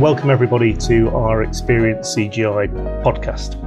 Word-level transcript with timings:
welcome 0.00 0.30
everybody 0.30 0.72
to 0.72 1.10
our 1.10 1.42
Experience 1.42 2.16
CGI 2.16 2.72
podcast. 3.04 3.60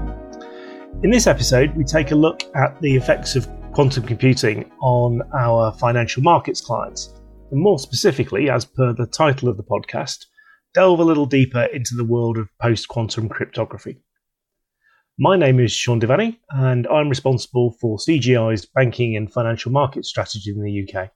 In 1.04 1.12
this 1.12 1.28
episode, 1.28 1.78
we 1.78 1.84
take 1.84 2.10
a 2.10 2.16
look 2.16 2.42
at 2.56 2.82
the 2.82 2.96
effects 2.96 3.36
of 3.36 3.48
quantum 3.72 4.04
computing 4.04 4.72
on 4.82 5.22
our 5.38 5.72
financial 5.74 6.24
markets 6.24 6.60
clients, 6.60 7.14
and 7.52 7.62
more 7.62 7.78
specifically, 7.78 8.50
as 8.50 8.66
per 8.66 8.94
the 8.94 9.06
title 9.06 9.48
of 9.48 9.58
the 9.58 9.64
podcast, 9.64 10.26
delve 10.74 11.00
a 11.00 11.04
little 11.04 11.28
deeper 11.28 11.66
into 11.66 11.94
the 11.94 12.04
world 12.04 12.40
of 12.40 12.50
post 12.60 12.88
quantum 12.88 13.30
cryptography. 13.30 14.02
My 15.20 15.38
name 15.38 15.60
is 15.60 15.72
Sean 15.72 16.02
Devaney, 16.02 16.40
and 16.50 16.88
I'm 16.88 17.10
responsible 17.10 17.76
for 17.80 18.00
CGI's 18.00 18.66
banking 18.66 19.16
and 19.16 19.32
financial 19.32 19.72
market 19.72 20.04
strategy 20.04 20.50
in 20.50 20.64
the 20.64 20.82
UK. 20.82 21.12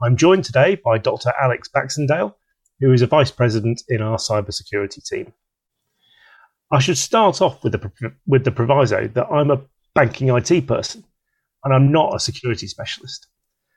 I'm 0.00 0.16
joined 0.16 0.44
today 0.44 0.76
by 0.76 0.98
Dr. 0.98 1.32
Alex 1.42 1.68
Baxendale, 1.68 2.36
who 2.80 2.92
is 2.92 3.02
a 3.02 3.06
vice 3.06 3.30
president 3.30 3.82
in 3.88 4.02
our 4.02 4.18
cybersecurity 4.18 5.04
team. 5.04 5.32
I 6.72 6.78
should 6.80 6.98
start 6.98 7.40
off 7.40 7.62
with 7.62 7.72
the, 7.72 8.12
with 8.26 8.44
the 8.44 8.50
proviso 8.50 9.08
that 9.08 9.26
I'm 9.26 9.50
a 9.50 9.62
banking 9.94 10.28
IT 10.28 10.66
person 10.66 11.04
and 11.64 11.74
I'm 11.74 11.90
not 11.90 12.14
a 12.14 12.20
security 12.20 12.66
specialist. 12.66 13.26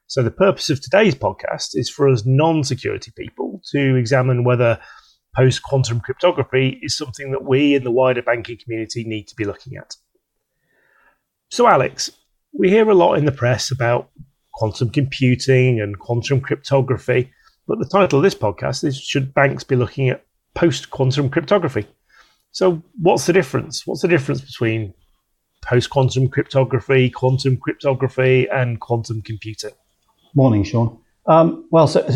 So, 0.08 0.24
the 0.24 0.32
purpose 0.32 0.72
of 0.72 0.82
today's 0.82 1.14
podcast 1.14 1.70
is 1.74 1.90
for 1.90 2.10
us 2.10 2.26
non 2.26 2.64
security 2.64 3.12
people 3.16 3.62
to 3.72 3.96
examine 3.96 4.44
whether 4.44 4.80
post 5.36 5.62
quantum 5.62 6.00
cryptography 6.00 6.80
is 6.82 6.98
something 6.98 7.32
that 7.32 7.44
we 7.44 7.76
in 7.76 7.84
the 7.84 7.92
wider 7.92 8.24
banking 8.24 8.58
community 8.58 9.04
need 9.04 9.28
to 9.28 9.36
be 9.36 9.46
looking 9.46 9.78
at. 9.78 9.96
So, 11.52 11.68
Alex, 11.68 12.12
we 12.54 12.70
hear 12.70 12.90
a 12.90 12.96
lot 12.96 13.16
in 13.16 13.26
the 13.26 13.32
press 13.32 13.70
about 13.70 14.10
quantum 14.54 14.90
computing 14.90 15.80
and 15.80 15.98
quantum 16.00 16.42
cryptography, 16.42 17.32
but 17.70 17.78
the 17.78 17.86
title 17.86 18.18
of 18.18 18.24
this 18.24 18.34
podcast 18.34 18.84
is 18.84 19.00
Should 19.00 19.32
Banks 19.32 19.64
Be 19.64 19.76
Looking 19.76 20.10
at 20.10 20.26
Post 20.56 20.90
Quantum 20.90 21.30
Cryptography? 21.30 21.86
So, 22.52 22.82
what's 23.00 23.28
the 23.28 23.32
difference? 23.32 23.86
What's 23.86 24.02
the 24.02 24.08
difference 24.08 24.42
between 24.42 24.96
post 25.62 25.92
quantum 25.92 26.30
cryptography, 26.30 27.12
quantum 27.12 27.58
cryptography, 27.58 28.48
and 28.52 28.80
quantum 28.80 29.22
computing? 29.22 29.74
Morning, 30.34 30.64
Sean. 30.64 30.98
Um, 31.28 31.68
well, 31.70 31.86
so 31.86 32.10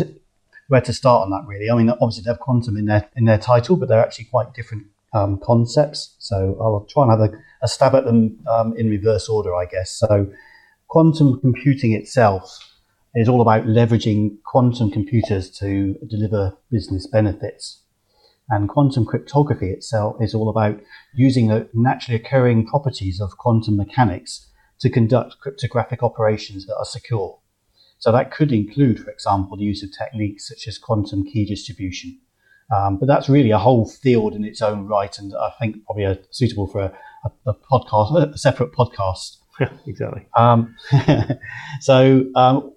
where 0.66 0.80
to 0.80 0.92
start 0.92 1.22
on 1.22 1.30
that, 1.30 1.44
really? 1.46 1.70
I 1.70 1.76
mean, 1.76 1.88
obviously 1.88 2.24
they 2.24 2.30
have 2.30 2.40
quantum 2.40 2.76
in 2.76 2.86
their 2.86 3.08
in 3.14 3.24
their 3.24 3.38
title, 3.38 3.76
but 3.76 3.88
they're 3.88 4.04
actually 4.04 4.24
quite 4.24 4.54
different 4.54 4.86
um, 5.12 5.38
concepts. 5.38 6.16
So 6.18 6.56
I'll 6.60 6.84
try 6.90 7.04
and 7.04 7.12
have 7.12 7.20
a, 7.20 7.32
a 7.62 7.68
stab 7.68 7.94
at 7.94 8.06
them 8.06 8.40
um, 8.50 8.76
in 8.76 8.90
reverse 8.90 9.28
order, 9.28 9.54
I 9.54 9.66
guess. 9.66 9.92
So, 9.92 10.32
quantum 10.88 11.38
computing 11.40 11.92
itself 11.92 12.73
is 13.14 13.28
all 13.28 13.40
about 13.40 13.64
leveraging 13.66 14.36
quantum 14.44 14.90
computers 14.90 15.50
to 15.58 15.94
deliver 16.08 16.56
business 16.70 17.06
benefits. 17.06 17.80
And 18.50 18.68
quantum 18.68 19.06
cryptography 19.06 19.70
itself 19.70 20.16
is 20.20 20.34
all 20.34 20.48
about 20.50 20.80
using 21.14 21.46
the 21.46 21.68
naturally 21.72 22.20
occurring 22.20 22.66
properties 22.66 23.20
of 23.20 23.38
quantum 23.38 23.76
mechanics 23.76 24.50
to 24.80 24.90
conduct 24.90 25.38
cryptographic 25.40 26.02
operations 26.02 26.66
that 26.66 26.76
are 26.76 26.84
secure. 26.84 27.38
So 27.98 28.12
that 28.12 28.30
could 28.30 28.52
include, 28.52 29.00
for 29.00 29.10
example, 29.10 29.56
the 29.56 29.64
use 29.64 29.82
of 29.82 29.90
techniques 29.96 30.48
such 30.48 30.68
as 30.68 30.76
quantum 30.76 31.24
key 31.24 31.46
distribution. 31.46 32.18
Um, 32.74 32.98
but 32.98 33.06
that's 33.06 33.28
really 33.28 33.50
a 33.50 33.58
whole 33.58 33.88
field 33.88 34.34
in 34.34 34.44
its 34.44 34.60
own 34.60 34.86
right, 34.86 35.16
and 35.18 35.34
I 35.34 35.52
think 35.60 35.84
probably 35.84 36.04
a, 36.04 36.18
suitable 36.30 36.66
for 36.66 36.80
a, 36.80 36.98
a, 37.24 37.50
a, 37.50 37.54
podcast, 37.54 38.34
a 38.34 38.38
separate 38.38 38.72
podcast. 38.72 39.38
Yeah, 39.60 39.70
exactly. 39.86 40.26
Um, 40.36 40.74
so 41.80 42.24
um, 42.34 42.73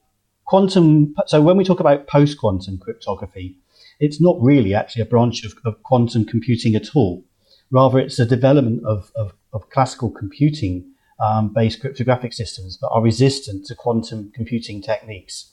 quantum. 0.47 1.13
So 1.27 1.41
when 1.41 1.57
we 1.57 1.63
talk 1.63 1.79
about 1.79 2.07
post-quantum 2.07 2.79
cryptography, 2.79 3.57
it's 3.99 4.19
not 4.19 4.37
really 4.41 4.73
actually 4.73 5.03
a 5.03 5.05
branch 5.05 5.45
of, 5.45 5.53
of 5.65 5.83
quantum 5.83 6.25
computing 6.25 6.75
at 6.75 6.95
all. 6.95 7.23
Rather, 7.69 7.99
it's 7.99 8.17
a 8.17 8.25
development 8.25 8.83
of, 8.85 9.11
of, 9.15 9.33
of 9.53 9.69
classical 9.69 10.09
computing 10.09 10.85
um, 11.19 11.53
based 11.53 11.81
cryptographic 11.81 12.31
systems 12.31 12.79
that 12.79 12.87
are 12.89 13.01
resistant 13.01 13.65
to 13.65 13.75
quantum 13.75 14.31
computing 14.33 14.81
techniques, 14.81 15.51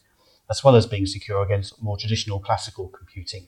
as 0.49 0.63
well 0.63 0.77
as 0.77 0.87
being 0.87 1.07
secure 1.07 1.43
against 1.43 1.83
more 1.83 1.97
traditional 1.97 2.39
classical 2.39 2.89
computing. 2.89 3.47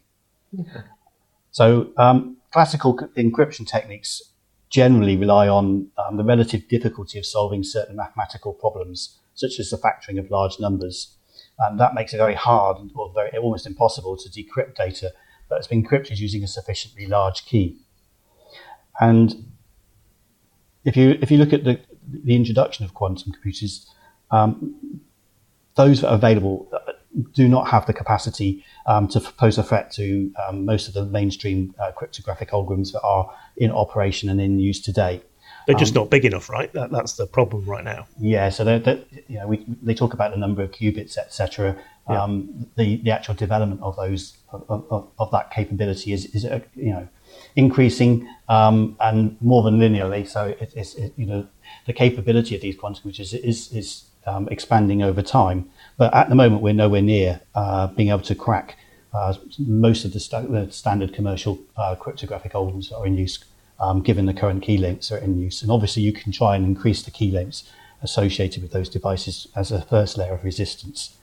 So, 1.52 1.92
um, 1.96 2.38
classical 2.52 2.96
encryption 3.16 3.66
techniques 3.66 4.22
generally 4.70 5.16
rely 5.16 5.46
on 5.46 5.88
um, 5.98 6.16
the 6.16 6.24
relative 6.24 6.66
difficulty 6.68 7.18
of 7.18 7.26
solving 7.26 7.62
certain 7.62 7.96
mathematical 7.96 8.52
problems, 8.52 9.18
such 9.34 9.60
as 9.60 9.70
the 9.70 9.76
factoring 9.76 10.18
of 10.18 10.30
large 10.30 10.58
numbers 10.58 11.15
and 11.58 11.80
that 11.80 11.94
makes 11.94 12.12
it 12.12 12.18
very 12.18 12.34
hard 12.34 12.76
or 12.94 13.12
very 13.14 13.30
almost 13.38 13.66
impossible 13.66 14.16
to 14.16 14.28
decrypt 14.28 14.74
data 14.74 15.12
that's 15.48 15.66
been 15.66 15.84
encrypted 15.84 16.18
using 16.18 16.42
a 16.42 16.48
sufficiently 16.48 17.06
large 17.06 17.44
key. 17.44 17.78
And 19.00 19.52
if 20.84 20.96
you 20.96 21.18
if 21.20 21.30
you 21.30 21.38
look 21.38 21.52
at 21.52 21.64
the 21.64 21.80
the 22.08 22.36
introduction 22.36 22.84
of 22.84 22.94
quantum 22.94 23.32
computers, 23.32 23.90
um, 24.30 25.00
those 25.74 26.00
that 26.00 26.10
are 26.10 26.14
available 26.14 26.70
do 27.32 27.48
not 27.48 27.68
have 27.68 27.86
the 27.86 27.92
capacity 27.92 28.64
um, 28.86 29.08
to 29.08 29.20
pose 29.20 29.56
a 29.56 29.62
threat 29.62 29.90
to 29.90 30.30
um, 30.46 30.64
most 30.64 30.86
of 30.86 30.94
the 30.94 31.06
mainstream 31.06 31.74
uh, 31.78 31.90
cryptographic 31.92 32.50
algorithms 32.50 32.92
that 32.92 33.00
are 33.02 33.34
in 33.56 33.70
operation 33.70 34.28
and 34.28 34.40
in 34.40 34.58
use 34.58 34.80
today. 34.80 35.22
They're 35.66 35.74
just 35.74 35.96
um, 35.96 36.02
not 36.02 36.10
big 36.10 36.24
enough, 36.24 36.48
right? 36.48 36.72
That, 36.72 36.90
that's 36.90 37.14
the 37.14 37.26
problem 37.26 37.64
right 37.64 37.84
now. 37.84 38.06
Yeah, 38.20 38.50
so 38.50 38.64
they're, 38.64 38.78
they're, 38.78 39.00
you 39.28 39.38
know, 39.38 39.48
we, 39.48 39.64
they 39.82 39.94
talk 39.94 40.14
about 40.14 40.30
the 40.30 40.36
number 40.36 40.62
of 40.62 40.70
qubits, 40.70 41.18
etc. 41.18 41.76
Yeah. 42.08 42.22
Um, 42.22 42.68
the 42.76 42.96
the 42.98 43.10
actual 43.10 43.34
development 43.34 43.82
of 43.82 43.96
those 43.96 44.36
of, 44.50 44.84
of, 44.90 45.08
of 45.18 45.30
that 45.32 45.50
capability 45.50 46.12
is, 46.12 46.26
is 46.26 46.44
uh, 46.44 46.60
you 46.76 46.90
know 46.90 47.08
increasing 47.56 48.28
um, 48.48 48.96
and 49.00 49.36
more 49.40 49.64
than 49.64 49.80
linearly. 49.80 50.26
So 50.28 50.46
it, 50.60 50.72
it's 50.76 50.94
it, 50.94 51.12
you 51.16 51.26
know 51.26 51.48
the 51.86 51.92
capability 51.92 52.54
of 52.54 52.60
these 52.60 52.76
quantum 52.76 53.02
computers 53.02 53.34
is 53.34 53.72
is 53.72 54.04
um, 54.26 54.46
expanding 54.50 55.02
over 55.02 55.20
time. 55.20 55.68
But 55.96 56.14
at 56.14 56.28
the 56.28 56.36
moment, 56.36 56.62
we're 56.62 56.74
nowhere 56.74 57.02
near 57.02 57.40
uh, 57.56 57.88
being 57.88 58.10
able 58.10 58.20
to 58.20 58.34
crack 58.36 58.76
uh, 59.16 59.34
most 59.58 60.04
of 60.04 60.12
the, 60.12 60.20
st- 60.20 60.50
the 60.50 60.70
standard 60.70 61.14
commercial 61.14 61.58
uh, 61.76 61.94
cryptographic 61.94 62.52
algorithms 62.52 62.90
that 62.90 62.96
are 62.96 63.06
in 63.06 63.16
use 63.16 63.42
um, 63.78 64.02
given 64.02 64.26
the 64.26 64.34
current 64.34 64.62
key 64.62 64.78
lengths 64.78 65.12
are 65.12 65.18
in 65.18 65.40
use. 65.40 65.62
And 65.62 65.70
obviously, 65.70 66.02
you 66.02 66.12
can 66.12 66.32
try 66.32 66.56
and 66.56 66.64
increase 66.64 67.02
the 67.02 67.10
key 67.10 67.30
lengths 67.30 67.70
associated 68.02 68.62
with 68.62 68.72
those 68.72 68.88
devices 68.88 69.46
as 69.56 69.72
a 69.72 69.82
first 69.82 70.18
layer 70.18 70.34
of 70.34 70.44
resistance. 70.44 71.16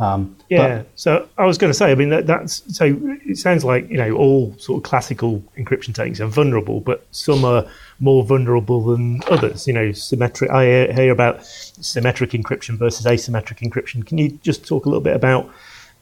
Um, 0.00 0.36
yeah. 0.48 0.78
But, 0.78 0.86
so 0.96 1.28
I 1.38 1.46
was 1.46 1.56
going 1.56 1.70
to 1.72 1.74
say, 1.74 1.92
I 1.92 1.94
mean, 1.94 2.08
that, 2.08 2.26
that's 2.26 2.62
so 2.76 2.98
it 3.24 3.38
sounds 3.38 3.64
like 3.64 3.88
you 3.88 3.96
know 3.96 4.12
all 4.12 4.56
sort 4.58 4.78
of 4.78 4.82
classical 4.88 5.42
encryption 5.56 5.94
techniques 5.94 6.20
are 6.20 6.26
vulnerable, 6.26 6.80
but 6.80 7.06
some 7.12 7.44
are 7.44 7.64
more 8.00 8.24
vulnerable 8.24 8.84
than 8.84 9.20
others. 9.30 9.66
You 9.66 9.72
know, 9.72 9.92
symmetric. 9.92 10.50
I 10.50 10.64
hear, 10.64 10.92
hear 10.92 11.12
about 11.12 11.46
symmetric 11.46 12.30
encryption 12.30 12.76
versus 12.76 13.06
asymmetric 13.06 13.58
encryption. 13.58 14.04
Can 14.04 14.18
you 14.18 14.30
just 14.42 14.66
talk 14.66 14.86
a 14.86 14.88
little 14.88 15.00
bit 15.00 15.14
about 15.14 15.48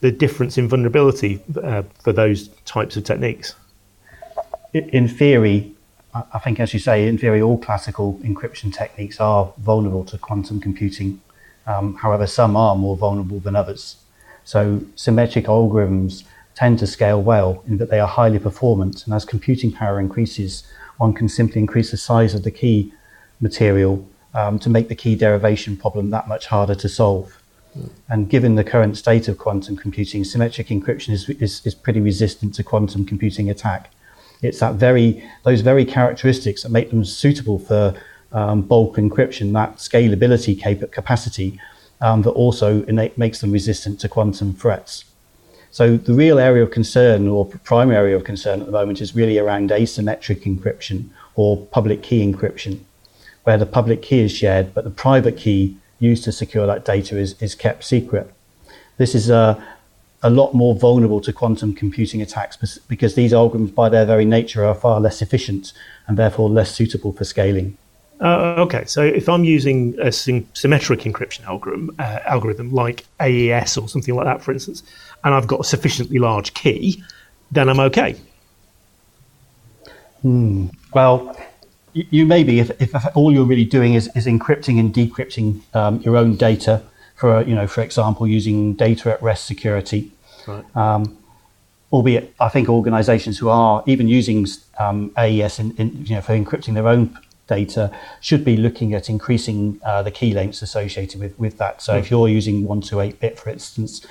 the 0.00 0.10
difference 0.10 0.56
in 0.56 0.69
vulnerability 0.69 1.42
uh, 1.62 1.82
for 2.02 2.12
those 2.12 2.48
types 2.64 2.97
of 2.97 3.04
techniques? 3.04 3.54
In 4.72 5.06
theory, 5.06 5.72
I 6.15 6.39
think, 6.39 6.61
as 6.61 6.75
you 6.75 6.78
say, 6.78 7.09
in 7.09 7.17
theory, 7.17 7.41
all 7.41 7.56
classical 7.56 8.19
encryption 8.23 8.73
techniques 8.73 9.19
are 9.19 9.53
vulnerable 9.59 10.05
to 10.06 10.19
quantum 10.19 10.61
computing. 10.61 11.21
Um, 11.67 11.95
however, 11.95 12.27
some 12.27 12.55
are 12.55 12.77
more 12.77 12.97
vulnerable 12.97 13.41
than 13.41 13.56
others. 13.56 13.97
So, 14.45 14.83
symmetric 14.95 15.47
algorithms 15.47 16.25
tend 16.55 16.78
to 16.81 16.87
scale 16.87 17.23
well 17.23 17.62
in 17.67 17.78
that 17.78 17.89
they 17.89 17.99
are 17.99 18.09
highly 18.09 18.39
performant. 18.39 19.06
And 19.06 19.15
as 19.15 19.25
computing 19.25 19.73
power 19.73 19.99
increases, 19.99 20.65
one 20.99 21.15
can 21.15 21.28
simply 21.28 21.61
increase 21.61 21.91
the 21.91 21.97
size 21.97 22.34
of 22.34 22.43
the 22.43 22.50
key 22.50 22.93
material 23.41 24.06
um, 24.34 24.59
to 24.59 24.69
make 24.69 24.89
the 24.89 24.94
key 24.94 25.17
derivation 25.17 25.76
problem 25.76 26.11
that 26.11 26.29
much 26.29 26.47
harder 26.47 26.75
to 26.75 26.88
solve. 26.88 27.43
Mm. 27.79 27.91
And 28.11 28.29
given 28.29 28.55
the 28.55 28.65
current 28.65 28.99
state 28.99 29.29
of 29.29 29.38
quantum 29.38 29.76
computing, 29.76 30.25
symmetric 30.25 30.69
encryption 30.69 31.11
is, 31.11 31.29
is, 31.31 31.65
is 31.65 31.75
pretty 31.75 32.00
resistant 32.00 32.55
to 32.55 32.62
quantum 32.62 33.06
computing 33.06 33.49
attack. 33.49 33.91
It's 34.43 34.59
that 34.59 34.75
very 34.75 35.25
those 35.44 35.61
very 35.61 35.85
characteristics 35.85 36.62
that 36.62 36.71
make 36.71 36.91
them 36.91 37.05
suitable 37.05 37.59
for 37.59 37.94
um, 38.33 38.62
bulk 38.62 38.97
encryption, 38.97 39.53
that 39.53 39.77
scalability 39.77 40.61
cap- 40.61 40.91
capacity 40.91 41.61
um, 42.00 42.23
that 42.23 42.31
also 42.31 42.83
innate, 42.85 43.17
makes 43.17 43.41
them 43.41 43.53
resistant 43.53 44.00
to 44.00 44.09
quantum 44.09 44.55
threats. 44.55 45.05
So 45.71 45.97
the 45.97 46.12
real 46.12 46.39
area 46.39 46.62
of 46.62 46.71
concern 46.71 47.29
or 47.29 47.47
primary 47.47 47.97
area 47.97 48.17
of 48.17 48.25
concern 48.25 48.61
at 48.61 48.67
the 48.67 48.73
moment 48.73 49.00
is 49.00 49.15
really 49.15 49.39
around 49.39 49.71
asymmetric 49.71 50.43
encryption 50.43 51.09
or 51.35 51.65
public 51.67 52.03
key 52.03 52.27
encryption, 52.27 52.81
where 53.44 53.56
the 53.56 53.65
public 53.65 54.03
key 54.03 54.21
is 54.21 54.33
shared, 54.33 54.75
but 54.75 54.85
the 54.85 54.91
private 54.91 55.37
key 55.37 55.79
used 55.99 56.25
to 56.25 56.33
secure 56.33 56.67
that 56.67 56.85
data 56.85 57.17
is, 57.17 57.41
is 57.41 57.55
kept 57.55 57.85
secret. 57.85 58.31
This 58.99 59.15
is 59.15 59.31
a, 59.31 59.62
a 60.22 60.30
lot 60.30 60.54
more 60.54 60.74
vulnerable 60.74 61.20
to 61.20 61.32
quantum 61.32 61.74
computing 61.74 62.22
attacks 62.22 62.78
because 62.88 63.14
these 63.14 63.32
algorithms, 63.32 63.74
by 63.74 63.88
their 63.88 64.06
very 64.06 64.24
nature, 64.24 64.64
are 64.64 64.74
far 64.74 65.00
less 65.00 65.20
efficient 65.20 65.72
and 66.06 66.16
therefore 66.16 66.48
less 66.48 66.72
suitable 66.72 67.12
for 67.12 67.24
scaling. 67.24 67.76
Uh, 68.20 68.54
okay, 68.56 68.84
so 68.84 69.02
if 69.02 69.28
I'm 69.28 69.42
using 69.42 69.98
a 70.00 70.12
symmetric 70.12 71.00
encryption 71.00 71.44
algorithm, 71.44 71.90
uh, 71.98 72.20
algorithm 72.24 72.72
like 72.72 73.04
AES 73.20 73.76
or 73.76 73.88
something 73.88 74.14
like 74.14 74.26
that, 74.26 74.40
for 74.42 74.52
instance, 74.52 74.84
and 75.24 75.34
I've 75.34 75.48
got 75.48 75.60
a 75.60 75.64
sufficiently 75.64 76.19
large 76.19 76.54
key, 76.54 77.02
then 77.50 77.69
I'm 77.69 77.80
okay. 77.80 78.16
Hmm. 80.22 80.69
Well, 80.94 81.36
you, 81.94 82.06
you 82.10 82.26
may 82.26 82.44
be 82.44 82.60
if, 82.60 82.70
if 82.80 82.94
all 83.16 83.32
you're 83.32 83.44
really 83.44 83.64
doing 83.64 83.94
is, 83.94 84.08
is 84.14 84.26
encrypting 84.26 84.78
and 84.78 84.94
decrypting 84.94 85.60
um, 85.74 86.00
your 86.02 86.16
own 86.16 86.36
data 86.36 86.80
for, 87.22 87.40
you 87.42 87.54
know, 87.54 87.69
for 87.69 87.82
example, 87.82 88.26
using 88.26 88.74
data 88.74 89.12
at 89.12 89.22
rest 89.22 89.46
security. 89.46 90.10
Right. 90.44 90.64
Um, 90.76 91.16
albeit, 91.92 92.34
I 92.40 92.48
think 92.48 92.69
organisations 92.69 93.38
who 93.38 93.48
are 93.48 93.84
even 93.86 94.08
using 94.08 94.44
um, 94.80 95.12
AES 95.16 95.60
in, 95.60 95.70
in, 95.76 96.04
you 96.04 96.16
know, 96.16 96.20
for 96.20 96.32
encrypting 96.32 96.74
their 96.74 96.88
own 96.88 97.16
data 97.46 97.96
should 98.20 98.44
be 98.44 98.56
looking 98.56 98.92
at 98.92 99.08
increasing 99.08 99.80
uh, 99.84 100.02
the 100.02 100.10
key 100.10 100.34
lengths 100.34 100.62
associated 100.62 101.20
with, 101.20 101.38
with 101.38 101.58
that. 101.58 101.80
So 101.80 101.92
mm. 101.92 102.00
if 102.00 102.08
hmm. 102.08 102.14
you're 102.14 102.28
using 102.28 102.64
128 102.64 103.20
bit, 103.20 103.38
for 103.38 103.50
instance, 103.50 104.04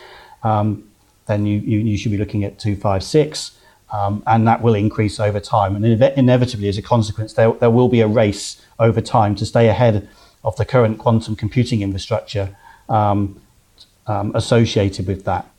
um, 0.44 0.90
then 1.26 1.46
you, 1.46 1.60
you, 1.60 1.80
you, 1.80 1.98
should 1.98 2.14
be 2.14 2.18
looking 2.18 2.46
at 2.46 2.60
256. 2.60 3.60
Um, 3.92 4.24
and 4.26 4.48
that 4.48 4.62
will 4.62 4.76
increase 4.76 5.20
over 5.20 5.42
time. 5.42 5.76
And 5.76 5.84
inevitably, 5.86 6.70
as 6.70 6.78
a 6.78 6.82
consequence, 6.82 7.34
there, 7.34 7.52
there 7.52 7.72
will 7.72 7.90
be 7.90 8.00
a 8.00 8.08
race 8.08 8.62
over 8.80 9.02
time 9.02 9.36
to 9.36 9.46
stay 9.46 9.68
ahead 9.68 10.08
of 10.46 10.56
the 10.56 10.64
current 10.64 10.98
quantum 10.98 11.36
computing 11.36 11.82
infrastructure 11.82 12.56
um, 12.90 13.42
um, 14.08 14.32
associated 14.36 15.08
with 15.08 15.26
that. 15.26 15.50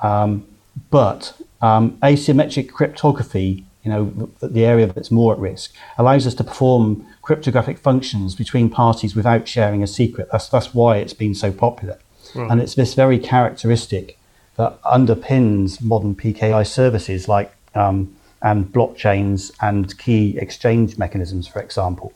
Um, 0.00 0.46
but 0.90 1.40
um, 1.60 1.98
asymmetric 1.98 2.70
cryptography, 2.70 3.64
you 3.82 3.90
know, 3.90 4.30
the, 4.40 4.48
the, 4.48 4.64
area 4.64 4.86
that's 4.86 5.10
more 5.10 5.32
at 5.34 5.38
risk, 5.38 5.74
allows 5.98 6.26
us 6.26 6.34
to 6.34 6.44
perform 6.44 7.06
cryptographic 7.22 7.78
functions 7.78 8.34
between 8.34 8.70
parties 8.70 9.14
without 9.14 9.46
sharing 9.46 9.82
a 9.82 9.86
secret. 9.86 10.28
That's, 10.32 10.48
that's 10.48 10.74
why 10.74 10.98
it's 10.98 11.12
been 11.12 11.34
so 11.34 11.52
popular. 11.52 11.98
Right. 12.34 12.50
And 12.50 12.60
it's 12.60 12.74
this 12.74 12.94
very 12.94 13.18
characteristic 13.18 14.18
that 14.56 14.80
underpins 14.82 15.82
modern 15.82 16.14
PKI 16.14 16.66
services 16.66 17.28
like 17.28 17.52
um, 17.74 18.16
and 18.42 18.66
blockchains 18.72 19.52
and 19.60 19.96
key 19.98 20.38
exchange 20.38 20.96
mechanisms, 20.98 21.46
for 21.46 21.60
example. 21.60 22.12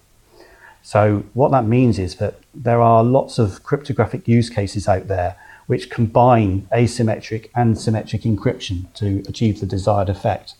So, 0.86 1.25
what 1.32 1.50
that 1.52 1.64
means 1.64 1.98
is 1.98 2.16
that 2.16 2.34
there 2.54 2.82
are 2.82 3.02
lots 3.02 3.38
of 3.38 3.62
cryptographic 3.62 4.28
use 4.28 4.50
cases 4.50 4.86
out 4.86 5.08
there 5.08 5.34
which 5.66 5.88
combine 5.88 6.69
asymmetric 6.75 7.48
and 7.54 7.78
symmetric 7.78 8.20
encryption 8.22 8.92
to 8.92 9.22
achieve 9.26 9.60
the 9.60 9.66
desired 9.66 10.10
effect. 10.10 10.56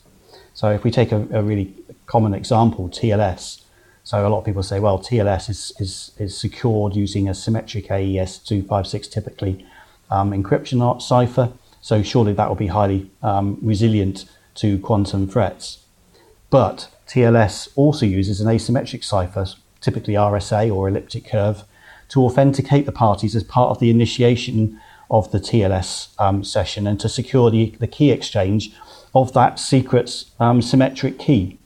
So, 0.55 0.71
if 0.71 0.82
we 0.82 0.91
take 0.91 1.12
a, 1.12 1.29
a 1.31 1.43
really 1.43 1.75
common 2.06 2.32
example, 2.32 2.88
TLS, 2.88 3.61
so 4.03 4.26
a 4.26 4.31
lot 4.31 4.38
of 4.38 4.47
people 4.47 4.62
say, 4.62 4.81
well, 4.81 4.99
TLS 4.99 5.50
is, 5.50 5.73
is, 5.79 6.12
is 6.19 6.38
secured 6.38 6.97
using 6.97 7.29
a 7.29 7.35
symmetric 7.35 7.91
AES 7.91 8.38
256 8.38 9.09
typically 9.09 9.67
um, 10.11 10.31
encryption 10.31 11.03
cipher. 11.03 11.53
So 11.82 12.03
surely 12.03 12.32
that 12.32 12.49
will 12.49 12.56
be 12.56 12.69
highly 12.69 13.11
um, 13.23 13.59
resilient 13.61 14.25
to 14.56 14.79
quantum 14.79 15.29
threats. 15.29 15.85
But 16.49 16.88
TLS 17.06 17.69
also 17.76 18.06
uses 18.06 18.41
an 18.41 18.47
asymmetric 18.49 19.05
cipher, 19.05 19.47
typically 19.85 20.15
RSA 20.15 20.75
or 20.75 20.89
elliptic 20.89 21.27
curve, 21.27 21.65
to 22.09 22.25
authenticate 22.25 22.87
the 22.87 22.93
parties 22.93 23.37
as 23.37 23.45
part 23.45 23.71
of 23.71 23.81
the 23.81 23.91
initiation 23.91 24.81
of 25.11 25.31
the 25.31 25.39
TLS 25.39 26.09
um, 26.21 26.43
session 26.43 26.87
and 26.87 26.99
to 27.01 27.09
secure 27.09 27.51
the, 27.51 27.75
the 27.79 27.87
key 27.87 28.11
exchange 28.11 28.73
of 29.15 29.33
that 29.33 29.59
secret 29.59 30.25
um, 30.41 30.61
symmetric 30.61 31.19
key. 31.19 31.59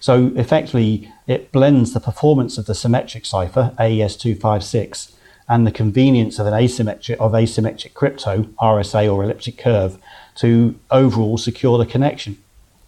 So 0.00 0.32
effectively, 0.36 1.10
it 1.26 1.50
blends 1.50 1.92
the 1.92 2.00
performance 2.00 2.58
of 2.58 2.66
the 2.66 2.74
symmetric 2.74 3.24
cipher, 3.24 3.74
AES256, 3.78 5.12
and 5.48 5.66
the 5.66 5.72
convenience 5.72 6.38
of 6.38 6.46
an 6.46 6.54
asymmetric 6.54 7.16
of 7.16 7.32
asymmetric 7.32 7.94
crypto, 7.94 8.44
RSA 8.60 9.12
or 9.12 9.24
elliptic 9.24 9.58
curve, 9.58 9.98
to 10.36 10.78
overall 10.90 11.38
secure 11.38 11.78
the 11.78 11.86
connection. 11.86 12.38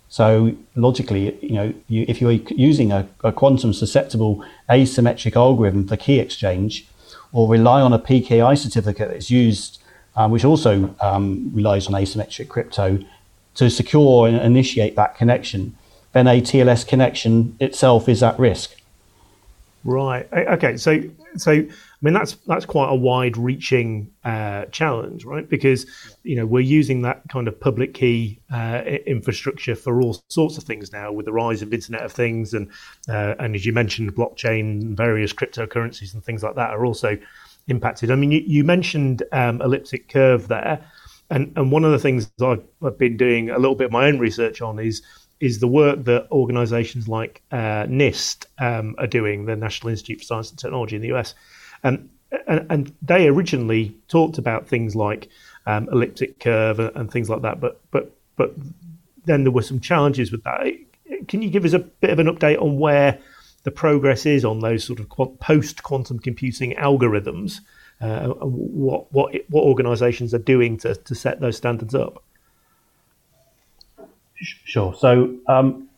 So 0.08 0.54
logically, 0.74 1.36
you 1.42 1.54
know, 1.54 1.74
you, 1.88 2.04
if 2.08 2.20
you're 2.20 2.32
using 2.32 2.92
a, 2.92 3.08
a, 3.24 3.32
quantum 3.32 3.72
susceptible 3.72 4.44
asymmetric 4.70 5.34
algorithm 5.34 5.88
for 5.88 5.96
key 5.96 6.20
exchange, 6.20 6.86
or 7.32 7.48
rely 7.48 7.80
on 7.80 7.92
a 7.92 7.98
PKI 7.98 8.56
certificate 8.56 9.10
that's 9.10 9.30
used, 9.30 9.80
um, 10.14 10.30
which 10.30 10.44
also 10.44 10.94
um, 11.00 11.50
relies 11.52 11.86
on 11.86 11.92
asymmetric 11.94 12.48
crypto, 12.48 12.98
to 13.56 13.68
secure 13.68 14.28
and 14.28 14.36
initiate 14.36 14.96
that 14.96 15.16
connection, 15.16 15.76
then 16.12 16.26
a 16.26 16.40
TLS 16.40 16.86
connection 16.86 17.56
itself 17.58 18.08
is 18.08 18.22
at 18.22 18.38
risk. 18.38 18.76
Right. 19.84 20.28
Okay. 20.32 20.76
So, 20.76 21.02
so 21.36 21.66
mean 22.06 22.14
that's 22.14 22.34
that's 22.46 22.64
quite 22.64 22.88
a 22.88 22.94
wide-reaching 22.94 24.10
uh, 24.24 24.66
challenge, 24.66 25.24
right? 25.24 25.48
Because 25.48 25.86
you 26.22 26.36
know 26.36 26.46
we're 26.46 26.60
using 26.60 27.02
that 27.02 27.22
kind 27.28 27.48
of 27.48 27.58
public 27.60 27.94
key 27.94 28.40
uh, 28.52 28.82
infrastructure 29.06 29.74
for 29.74 30.00
all 30.00 30.22
sorts 30.28 30.56
of 30.56 30.64
things 30.64 30.92
now, 30.92 31.12
with 31.12 31.26
the 31.26 31.32
rise 31.32 31.62
of 31.62 31.74
Internet 31.74 32.02
of 32.02 32.12
Things, 32.12 32.54
and 32.54 32.70
uh, 33.08 33.34
and 33.38 33.54
as 33.54 33.66
you 33.66 33.72
mentioned, 33.72 34.14
blockchain, 34.14 34.96
various 34.96 35.32
cryptocurrencies, 35.32 36.14
and 36.14 36.24
things 36.24 36.42
like 36.42 36.54
that 36.54 36.70
are 36.70 36.86
also 36.86 37.18
impacted. 37.68 38.10
I 38.10 38.14
mean, 38.14 38.30
you, 38.30 38.42
you 38.46 38.64
mentioned 38.64 39.22
um, 39.32 39.60
elliptic 39.60 40.08
curve 40.08 40.48
there, 40.48 40.84
and 41.30 41.52
and 41.56 41.72
one 41.72 41.84
of 41.84 41.92
the 41.92 41.98
things 41.98 42.30
I've, 42.40 42.64
I've 42.82 42.98
been 42.98 43.16
doing 43.16 43.50
a 43.50 43.58
little 43.58 43.74
bit 43.74 43.86
of 43.86 43.92
my 43.92 44.06
own 44.06 44.18
research 44.18 44.62
on 44.62 44.78
is 44.78 45.02
is 45.40 45.60
the 45.60 45.68
work 45.68 46.04
that 46.04 46.26
organisations 46.30 47.08
like 47.08 47.42
uh, 47.52 47.84
NIST 47.84 48.46
um, 48.58 48.94
are 48.98 49.06
doing, 49.06 49.44
the 49.44 49.56
National 49.56 49.90
Institute 49.90 50.20
for 50.20 50.24
Science 50.24 50.50
and 50.50 50.58
Technology 50.58 50.96
in 50.96 51.02
the 51.02 51.12
US, 51.12 51.34
um, 51.84 52.10
and, 52.46 52.66
and, 52.70 52.92
they 53.02 53.28
originally 53.28 53.96
talked 54.08 54.38
about 54.38 54.66
things 54.66 54.96
like 54.96 55.28
um, 55.66 55.88
elliptic 55.90 56.40
curve 56.40 56.78
and, 56.78 56.94
and, 56.96 57.10
things 57.10 57.28
like 57.30 57.42
that, 57.42 57.60
but 57.60 57.80
but 57.90 58.16
but 58.36 58.54
then 59.24 59.44
there 59.44 59.52
were 59.52 59.62
some 59.62 59.80
challenges 59.80 60.32
with 60.32 60.42
that. 60.44 60.66
Can 61.28 61.42
you 61.42 61.50
give 61.50 61.64
us 61.64 61.72
a 61.72 61.78
bit 61.78 62.10
of 62.10 62.18
an 62.18 62.26
update 62.26 62.60
on 62.60 62.78
where 62.78 63.18
the 63.62 63.70
progress 63.70 64.26
is 64.26 64.44
on 64.44 64.60
those 64.60 64.84
sort 64.84 65.00
of 65.00 65.08
post 65.40 65.82
quantum 65.82 66.18
computing 66.18 66.74
algorithms? 66.74 67.60
Uh, 68.00 68.28
what 68.28 69.12
what 69.12 69.34
what 69.48 69.64
organisations 69.64 70.34
are 70.34 70.38
doing 70.38 70.76
to 70.78 70.94
to 70.94 71.14
set 71.14 71.40
those 71.40 71.56
standards 71.56 71.94
up? 71.94 72.22
Sure. 74.34 74.94
So 74.94 75.36
um, 75.48 75.88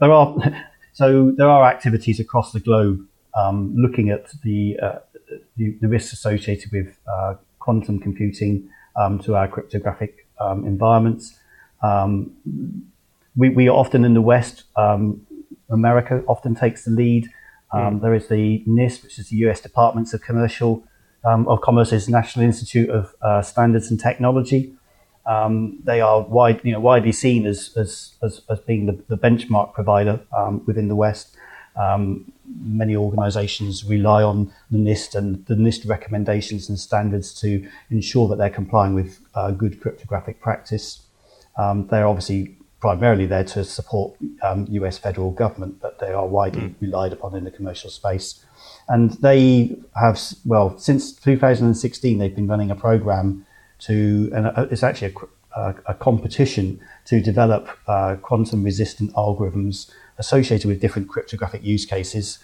there 0.00 0.12
are 0.12 0.36
so 0.92 1.32
there 1.36 1.48
are 1.48 1.64
activities 1.64 2.20
across 2.20 2.52
the 2.52 2.60
globe 2.60 3.06
um, 3.36 3.74
looking 3.76 4.08
at 4.10 4.30
the, 4.42 4.78
uh, 4.82 4.98
the, 5.56 5.76
the 5.80 5.88
risks 5.88 6.12
associated 6.12 6.72
with 6.72 6.96
uh, 7.10 7.34
quantum 7.58 7.98
computing 7.98 8.68
um, 8.96 9.18
to 9.20 9.34
our 9.34 9.48
cryptographic 9.48 10.26
um, 10.40 10.64
environments. 10.64 11.38
Um, 11.82 12.32
we, 13.36 13.50
we 13.50 13.68
often 13.68 14.04
in 14.04 14.14
the 14.14 14.22
West, 14.22 14.64
um, 14.76 15.26
America 15.70 16.22
often 16.26 16.54
takes 16.54 16.84
the 16.84 16.90
lead. 16.90 17.28
Mm. 17.74 18.00
There 18.00 18.14
is 18.14 18.28
the 18.28 18.64
NIST, 18.66 19.02
which 19.02 19.18
is 19.18 19.28
the 19.28 19.36
U.S. 19.36 19.60
Departments 19.60 20.14
of 20.14 20.22
Commercial 20.22 20.84
of 21.24 21.60
Commerce's 21.60 22.08
National 22.08 22.44
Institute 22.44 22.88
of 22.88 23.14
uh, 23.20 23.42
Standards 23.42 23.90
and 23.90 23.98
Technology. 23.98 24.72
Um, 25.26 25.80
they 25.82 26.00
are 26.00 26.22
wide, 26.22 26.60
you 26.62 26.72
know, 26.72 26.80
widely 26.80 27.10
seen 27.10 27.46
as, 27.46 27.76
as, 27.76 28.14
as, 28.22 28.42
as 28.48 28.60
being 28.60 28.86
the, 28.86 29.02
the, 29.08 29.18
benchmark 29.18 29.74
provider 29.74 30.20
um, 30.36 30.64
within 30.66 30.86
the 30.86 30.94
West. 30.94 31.36
Um, 31.76 32.32
many 32.60 32.96
organizations 32.96 33.84
rely 33.84 34.22
on 34.22 34.52
the 34.70 34.78
NIST 34.78 35.14
and 35.14 35.44
the 35.46 35.54
NIST 35.54 35.88
recommendations 35.88 36.68
and 36.68 36.78
standards 36.78 37.34
to 37.40 37.68
ensure 37.90 38.28
that 38.28 38.38
they're 38.38 38.50
complying 38.50 38.94
with 38.94 39.20
uh, 39.34 39.50
good 39.50 39.80
cryptographic 39.80 40.40
practice. 40.40 41.02
Um, 41.58 41.86
they're 41.88 42.06
obviously 42.06 42.56
primarily 42.80 43.26
there 43.26 43.44
to 43.44 43.64
support 43.64 44.16
US 44.20 44.96
um, 44.96 45.02
federal 45.02 45.30
government, 45.30 45.80
but 45.80 45.98
they 45.98 46.12
are 46.12 46.26
widely 46.26 46.62
mm. 46.62 46.74
relied 46.80 47.12
upon 47.12 47.34
in 47.34 47.44
the 47.44 47.50
commercial 47.50 47.90
space. 47.90 48.44
And 48.88 49.12
they 49.12 49.76
have, 50.00 50.20
well, 50.44 50.78
since 50.78 51.12
2016, 51.12 52.18
they've 52.18 52.34
been 52.34 52.46
running 52.46 52.70
a 52.70 52.76
program 52.76 53.46
to, 53.80 54.30
and 54.34 54.46
uh, 54.46 54.66
it's 54.70 54.82
actually 54.82 55.14
a, 55.56 55.74
a 55.86 55.94
competition 55.94 56.80
to 57.06 57.20
develop 57.20 57.68
uh, 57.88 58.16
quantum 58.16 58.62
resistant 58.62 59.12
algorithms 59.14 59.90
associated 60.18 60.68
with 60.68 60.80
different 60.80 61.08
cryptographic 61.08 61.62
use 61.62 61.84
cases. 61.84 62.38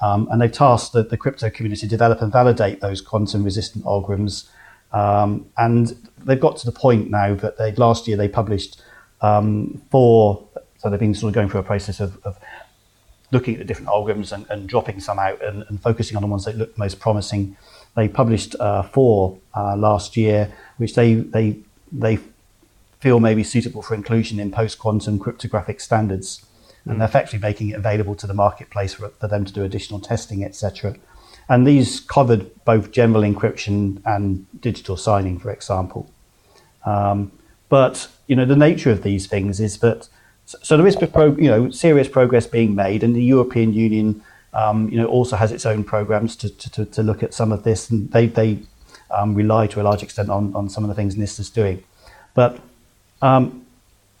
Um, 0.00 0.28
and 0.30 0.40
they've 0.40 0.52
tasked 0.52 0.92
the, 0.92 1.02
the, 1.02 1.16
crypto 1.16 1.50
community 1.50 1.80
to 1.80 1.88
develop 1.88 2.22
and 2.22 2.32
validate 2.32 2.80
those 2.80 3.00
quantum 3.00 3.42
resistant 3.42 3.84
algorithms. 3.84 4.48
Um, 4.92 5.46
and 5.56 6.08
they've 6.24 6.40
got 6.40 6.56
to 6.58 6.66
the 6.66 6.72
point 6.72 7.10
now 7.10 7.34
that 7.34 7.58
they 7.58 7.72
last 7.72 8.06
year 8.06 8.16
they 8.16 8.28
published 8.28 8.80
um, 9.20 9.82
four, 9.90 10.46
so 10.78 10.88
they've 10.88 11.00
been 11.00 11.14
sort 11.14 11.30
of 11.30 11.34
going 11.34 11.48
through 11.48 11.60
a 11.60 11.64
process 11.64 11.98
of, 11.98 12.18
of 12.24 12.38
looking 13.32 13.54
at 13.54 13.58
the 13.58 13.64
different 13.64 13.88
algorithms 13.88 14.32
and, 14.32 14.46
and 14.50 14.68
dropping 14.68 15.00
some 15.00 15.18
out 15.18 15.42
and, 15.44 15.64
and, 15.68 15.82
focusing 15.82 16.16
on 16.16 16.22
the 16.22 16.28
ones 16.28 16.44
that 16.44 16.56
look 16.56 16.76
most 16.78 17.00
promising. 17.00 17.56
They 17.96 18.08
published 18.08 18.54
uh, 18.60 18.82
four 18.82 19.38
uh, 19.54 19.76
last 19.76 20.16
year, 20.16 20.52
which 20.76 20.94
they 20.94 21.14
they 21.14 21.58
they 21.90 22.18
feel 23.00 23.20
may 23.20 23.34
be 23.34 23.44
suitable 23.44 23.82
for 23.82 23.94
inclusion 23.94 24.40
in 24.40 24.50
post-quantum 24.50 25.18
cryptographic 25.18 25.80
standards. 25.80 26.44
And 26.88 27.00
they're 27.00 27.08
effectively 27.08 27.38
making 27.38 27.70
it 27.70 27.74
available 27.74 28.14
to 28.16 28.26
the 28.26 28.34
marketplace 28.34 28.94
for, 28.94 29.08
for 29.08 29.28
them 29.28 29.44
to 29.44 29.52
do 29.52 29.62
additional 29.62 30.00
testing, 30.00 30.44
etc. 30.44 30.96
And 31.48 31.66
these 31.66 32.00
covered 32.00 32.50
both 32.64 32.92
general 32.92 33.22
encryption 33.22 34.02
and 34.04 34.46
digital 34.60 34.96
signing, 34.96 35.38
for 35.38 35.50
example. 35.50 36.10
Um, 36.84 37.32
but 37.68 38.08
you 38.26 38.36
know, 38.36 38.44
the 38.44 38.56
nature 38.56 38.90
of 38.90 39.02
these 39.02 39.26
things 39.26 39.60
is 39.60 39.78
that 39.78 40.08
so 40.44 40.76
there 40.78 40.86
is 40.86 40.96
pro, 40.96 41.34
you 41.36 41.50
know 41.50 41.70
serious 41.70 42.08
progress 42.08 42.46
being 42.46 42.74
made, 42.74 43.02
and 43.02 43.14
the 43.14 43.22
European 43.22 43.72
Union 43.74 44.22
um, 44.54 44.88
you 44.88 44.96
know 44.96 45.06
also 45.06 45.36
has 45.36 45.52
its 45.52 45.66
own 45.66 45.84
programs 45.84 46.36
to, 46.36 46.48
to, 46.48 46.84
to, 46.86 47.02
look 47.02 47.22
at 47.22 47.34
some 47.34 47.52
of 47.52 47.64
this, 47.64 47.90
and 47.90 48.10
they 48.12 48.26
they 48.26 48.58
um, 49.10 49.34
rely 49.34 49.66
to 49.66 49.80
a 49.80 49.84
large 49.84 50.02
extent 50.02 50.30
on, 50.30 50.54
on 50.54 50.68
some 50.68 50.84
of 50.84 50.88
the 50.88 50.94
things 50.94 51.16
NIST 51.16 51.40
is 51.40 51.50
doing. 51.50 51.82
But 52.34 52.58
um, 53.20 53.66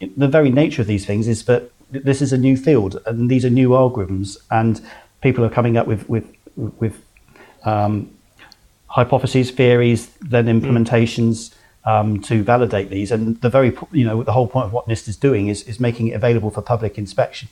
the 0.00 0.28
very 0.28 0.50
nature 0.50 0.82
of 0.82 0.88
these 0.88 1.06
things 1.06 1.28
is 1.28 1.44
that 1.46 1.70
this 1.90 2.22
is 2.22 2.32
a 2.32 2.38
new 2.38 2.56
field, 2.56 3.00
and 3.06 3.30
these 3.30 3.44
are 3.44 3.50
new 3.50 3.70
algorithms, 3.70 4.36
and 4.50 4.80
people 5.22 5.44
are 5.44 5.50
coming 5.50 5.76
up 5.76 5.86
with 5.86 6.08
with 6.08 6.26
with 6.56 7.02
um, 7.64 8.10
hypotheses, 8.86 9.50
theories, 9.50 10.06
then 10.20 10.46
hmm. 10.46 10.58
implementations. 10.58 11.50
Mm 11.50 11.54
um, 11.88 12.20
to 12.20 12.42
validate 12.42 12.90
these. 12.90 13.10
And 13.10 13.40
the 13.40 13.48
very, 13.48 13.76
you 13.92 14.04
know, 14.04 14.22
the 14.22 14.32
whole 14.32 14.46
point 14.46 14.66
of 14.66 14.72
what 14.72 14.86
NIST 14.86 15.08
is 15.08 15.16
doing 15.16 15.48
is, 15.48 15.62
is 15.62 15.80
making 15.80 16.08
it 16.08 16.12
available 16.12 16.50
for 16.50 16.60
public 16.60 16.98
inspection. 16.98 17.48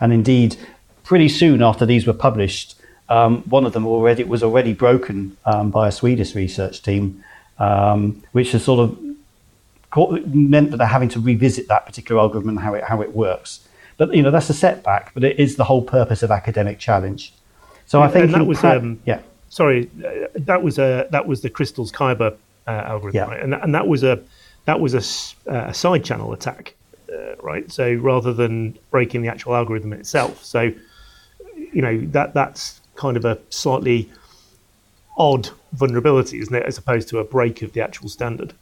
And 0.00 0.12
indeed, 0.12 0.56
pretty 1.02 1.30
soon 1.30 1.62
after 1.62 1.86
these 1.86 2.06
were 2.06 2.12
published, 2.12 2.74
um, 3.08 3.42
one 3.48 3.64
of 3.64 3.72
them 3.72 3.86
already 3.86 4.22
was 4.24 4.42
already 4.42 4.74
broken 4.74 5.36
um, 5.46 5.70
by 5.70 5.88
a 5.88 5.92
Swedish 5.92 6.34
research 6.34 6.82
team, 6.82 7.24
um, 7.58 8.22
which 8.32 8.52
has 8.52 8.64
sort 8.64 8.80
of 8.80 8.98
meant 10.26 10.70
that 10.70 10.76
they're 10.76 10.86
having 10.86 11.08
to 11.08 11.20
revisit 11.20 11.66
that 11.68 11.86
particular 11.86 12.20
algorithm 12.20 12.50
and 12.50 12.60
how 12.60 12.74
it 12.74 12.84
how 12.84 13.00
it 13.00 13.14
works. 13.14 13.66
But 14.00 14.14
you 14.14 14.22
know 14.22 14.30
that's 14.30 14.48
a 14.48 14.54
setback, 14.54 15.12
but 15.12 15.24
it 15.24 15.38
is 15.38 15.56
the 15.56 15.64
whole 15.64 15.82
purpose 15.82 16.22
of 16.22 16.30
academic 16.30 16.78
challenge. 16.78 17.34
So 17.84 18.00
I 18.00 18.08
think 18.08 18.30
that 18.30 18.46
was 18.46 18.60
pra- 18.60 18.78
um, 18.78 18.98
yeah. 19.04 19.20
Sorry, 19.50 19.90
uh, 20.02 20.28
that 20.36 20.62
was 20.62 20.78
a 20.78 21.06
that 21.10 21.26
was 21.26 21.42
the 21.42 21.50
Crystals 21.50 21.92
Kyber 21.92 22.34
uh, 22.66 22.70
algorithm, 22.70 23.16
yeah. 23.16 23.34
right? 23.34 23.42
And 23.42 23.52
and 23.52 23.74
that 23.74 23.86
was 23.86 24.02
a 24.02 24.18
that 24.64 24.80
was 24.80 24.94
a, 24.94 25.52
uh, 25.54 25.68
a 25.68 25.74
side 25.74 26.02
channel 26.02 26.32
attack, 26.32 26.74
uh, 27.12 27.36
right? 27.42 27.70
So 27.70 27.92
rather 27.92 28.32
than 28.32 28.78
breaking 28.90 29.20
the 29.20 29.28
actual 29.28 29.54
algorithm 29.54 29.92
itself, 29.92 30.42
so 30.42 30.72
you 31.54 31.82
know 31.82 32.00
that 32.12 32.32
that's 32.32 32.80
kind 32.94 33.18
of 33.18 33.26
a 33.26 33.36
slightly 33.50 34.10
odd 35.18 35.50
vulnerability, 35.74 36.40
isn't 36.40 36.54
it, 36.54 36.62
as 36.62 36.78
opposed 36.78 37.10
to 37.10 37.18
a 37.18 37.24
break 37.24 37.60
of 37.60 37.74
the 37.74 37.82
actual 37.82 38.08
standard. 38.08 38.54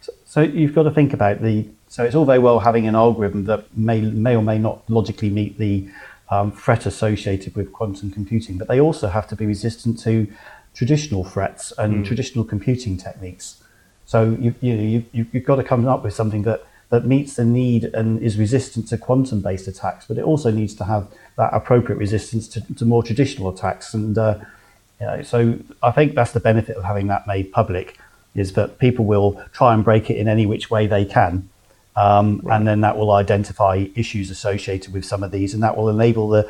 So, 0.00 0.12
so 0.24 0.40
you've 0.42 0.74
got 0.74 0.84
to 0.84 0.90
think 0.90 1.12
about 1.12 1.42
the. 1.42 1.66
So 1.88 2.04
it's 2.04 2.14
all 2.14 2.24
very 2.24 2.40
well 2.40 2.58
having 2.58 2.86
an 2.88 2.94
algorithm 2.94 3.44
that 3.44 3.76
may 3.76 4.00
may 4.00 4.36
or 4.36 4.42
may 4.42 4.58
not 4.58 4.88
logically 4.90 5.30
meet 5.30 5.56
the 5.58 5.88
um, 6.30 6.52
threat 6.52 6.86
associated 6.86 7.54
with 7.54 7.72
quantum 7.72 8.10
computing, 8.10 8.58
but 8.58 8.68
they 8.68 8.80
also 8.80 9.08
have 9.08 9.26
to 9.28 9.36
be 9.36 9.46
resistant 9.46 9.98
to 10.00 10.26
traditional 10.74 11.24
threats 11.24 11.72
and 11.78 12.04
mm. 12.04 12.06
traditional 12.06 12.44
computing 12.44 12.96
techniques. 12.96 13.62
So 14.04 14.36
you, 14.38 14.54
you, 14.60 15.04
you, 15.12 15.26
you've 15.32 15.44
got 15.44 15.56
to 15.56 15.64
come 15.64 15.86
up 15.88 16.04
with 16.04 16.14
something 16.14 16.42
that, 16.42 16.64
that 16.90 17.06
meets 17.06 17.34
the 17.34 17.44
need 17.44 17.84
and 17.84 18.22
is 18.22 18.38
resistant 18.38 18.88
to 18.88 18.98
quantum 18.98 19.40
based 19.40 19.66
attacks, 19.66 20.06
but 20.06 20.18
it 20.18 20.24
also 20.24 20.50
needs 20.50 20.74
to 20.74 20.84
have 20.84 21.08
that 21.36 21.52
appropriate 21.52 21.98
resistance 21.98 22.46
to, 22.48 22.74
to 22.74 22.84
more 22.84 23.02
traditional 23.02 23.48
attacks. 23.48 23.94
And 23.94 24.16
uh, 24.16 24.38
you 25.00 25.06
know, 25.06 25.22
so 25.22 25.58
I 25.82 25.90
think 25.90 26.14
that's 26.14 26.32
the 26.32 26.40
benefit 26.40 26.76
of 26.76 26.84
having 26.84 27.08
that 27.08 27.26
made 27.26 27.52
public 27.52 27.98
is 28.36 28.52
that 28.52 28.78
people 28.78 29.04
will 29.04 29.42
try 29.52 29.74
and 29.74 29.84
break 29.84 30.10
it 30.10 30.16
in 30.16 30.28
any 30.28 30.46
which 30.46 30.70
way 30.70 30.86
they 30.86 31.04
can. 31.04 31.48
Um, 31.96 32.40
right. 32.44 32.56
And 32.56 32.68
then 32.68 32.82
that 32.82 32.96
will 32.98 33.10
identify 33.12 33.86
issues 33.94 34.30
associated 34.30 34.92
with 34.92 35.04
some 35.04 35.22
of 35.22 35.30
these, 35.30 35.54
and 35.54 35.62
that 35.62 35.76
will 35.76 35.88
enable 35.88 36.28
the 36.28 36.48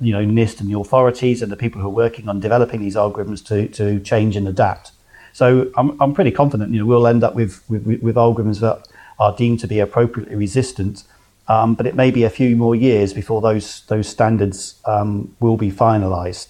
you 0.00 0.12
know 0.12 0.24
NIST 0.24 0.60
and 0.60 0.68
the 0.68 0.78
authorities 0.78 1.42
and 1.42 1.50
the 1.50 1.56
people 1.56 1.80
who 1.80 1.86
are 1.86 1.90
working 1.90 2.28
on 2.28 2.40
developing 2.40 2.80
these 2.80 2.96
algorithms 2.96 3.44
to 3.46 3.68
to 3.68 4.00
change 4.00 4.36
and 4.36 4.48
adapt. 4.48 4.90
So 5.32 5.70
I'm 5.76 6.00
I'm 6.02 6.12
pretty 6.12 6.32
confident 6.32 6.72
you 6.72 6.80
know 6.80 6.86
we'll 6.86 7.06
end 7.06 7.22
up 7.22 7.36
with 7.36 7.62
with, 7.70 7.86
with 8.02 8.16
algorithms 8.16 8.60
that 8.60 8.88
are 9.20 9.34
deemed 9.36 9.60
to 9.60 9.68
be 9.68 9.78
appropriately 9.78 10.34
resistant. 10.34 11.04
Um, 11.46 11.74
but 11.74 11.86
it 11.86 11.96
may 11.96 12.10
be 12.12 12.22
a 12.24 12.30
few 12.30 12.54
more 12.56 12.74
years 12.74 13.12
before 13.12 13.40
those 13.40 13.82
those 13.86 14.08
standards 14.08 14.80
um, 14.86 15.34
will 15.38 15.56
be 15.56 15.70
finalised. 15.70 16.48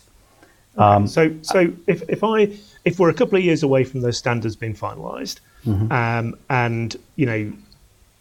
Okay. 0.76 0.84
Um, 0.84 1.06
so 1.06 1.34
so 1.42 1.72
if, 1.86 2.02
if 2.08 2.24
I 2.24 2.50
if 2.84 2.98
we're 2.98 3.10
a 3.10 3.14
couple 3.14 3.38
of 3.38 3.44
years 3.44 3.62
away 3.62 3.84
from 3.84 4.00
those 4.00 4.18
standards 4.18 4.56
being 4.56 4.74
finalised, 4.74 5.40
mm-hmm. 5.66 5.92
Um, 5.92 6.36
and 6.48 6.96
you 7.16 7.26
know 7.26 7.52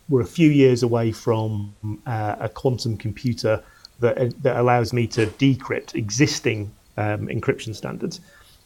we're 0.10 0.22
a 0.22 0.26
few 0.26 0.50
years 0.50 0.84
away 0.84 1.12
from 1.12 1.74
uh, 2.06 2.36
a 2.40 2.50
quantum 2.50 2.98
computer 2.98 3.64
that, 4.00 4.42
that 4.42 4.58
allows 4.58 4.92
me 4.92 5.08
to 5.08 5.28
decrypt 5.28 5.96
existing 5.96 6.72
um, 6.98 7.28
encryption 7.28 7.76
standards. 7.76 8.20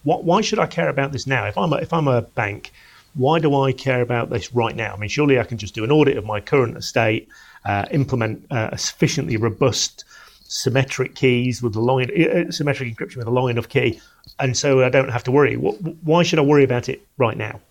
What, 0.03 0.23
why 0.23 0.41
should 0.41 0.59
I 0.59 0.67
care 0.67 0.89
about 0.89 1.11
this 1.11 1.27
now? 1.27 1.45
If 1.45 1.57
I'm 1.57 1.73
a, 1.73 1.77
if 1.77 1.91
I'm 1.93 2.07
a 2.07 2.21
bank, 2.21 2.71
why 3.15 3.39
do 3.39 3.55
I 3.55 3.71
care 3.73 4.01
about 4.01 4.29
this 4.29 4.53
right 4.53 4.75
now? 4.75 4.93
I 4.93 4.97
mean, 4.97 5.09
surely 5.09 5.39
I 5.39 5.43
can 5.43 5.57
just 5.57 5.75
do 5.75 5.83
an 5.83 5.91
audit 5.91 6.17
of 6.17 6.25
my 6.25 6.39
current 6.39 6.77
estate, 6.77 7.27
uh, 7.65 7.85
implement 7.91 8.45
uh, 8.49 8.69
a 8.71 8.77
sufficiently 8.77 9.37
robust 9.37 10.05
symmetric 10.47 11.15
keys 11.15 11.61
with 11.61 11.75
a 11.75 11.81
long 11.81 12.03
uh, 12.03 12.51
symmetric 12.51 12.95
encryption 12.95 13.17
with 13.17 13.27
a 13.27 13.31
long 13.31 13.49
enough 13.49 13.69
key, 13.69 13.99
and 14.39 14.57
so 14.57 14.83
I 14.83 14.89
don't 14.89 15.09
have 15.09 15.23
to 15.25 15.31
worry. 15.31 15.55
Why 15.55 16.23
should 16.23 16.39
I 16.39 16.43
worry 16.43 16.63
about 16.63 16.89
it 16.89 17.05
right 17.17 17.37
now? 17.37 17.61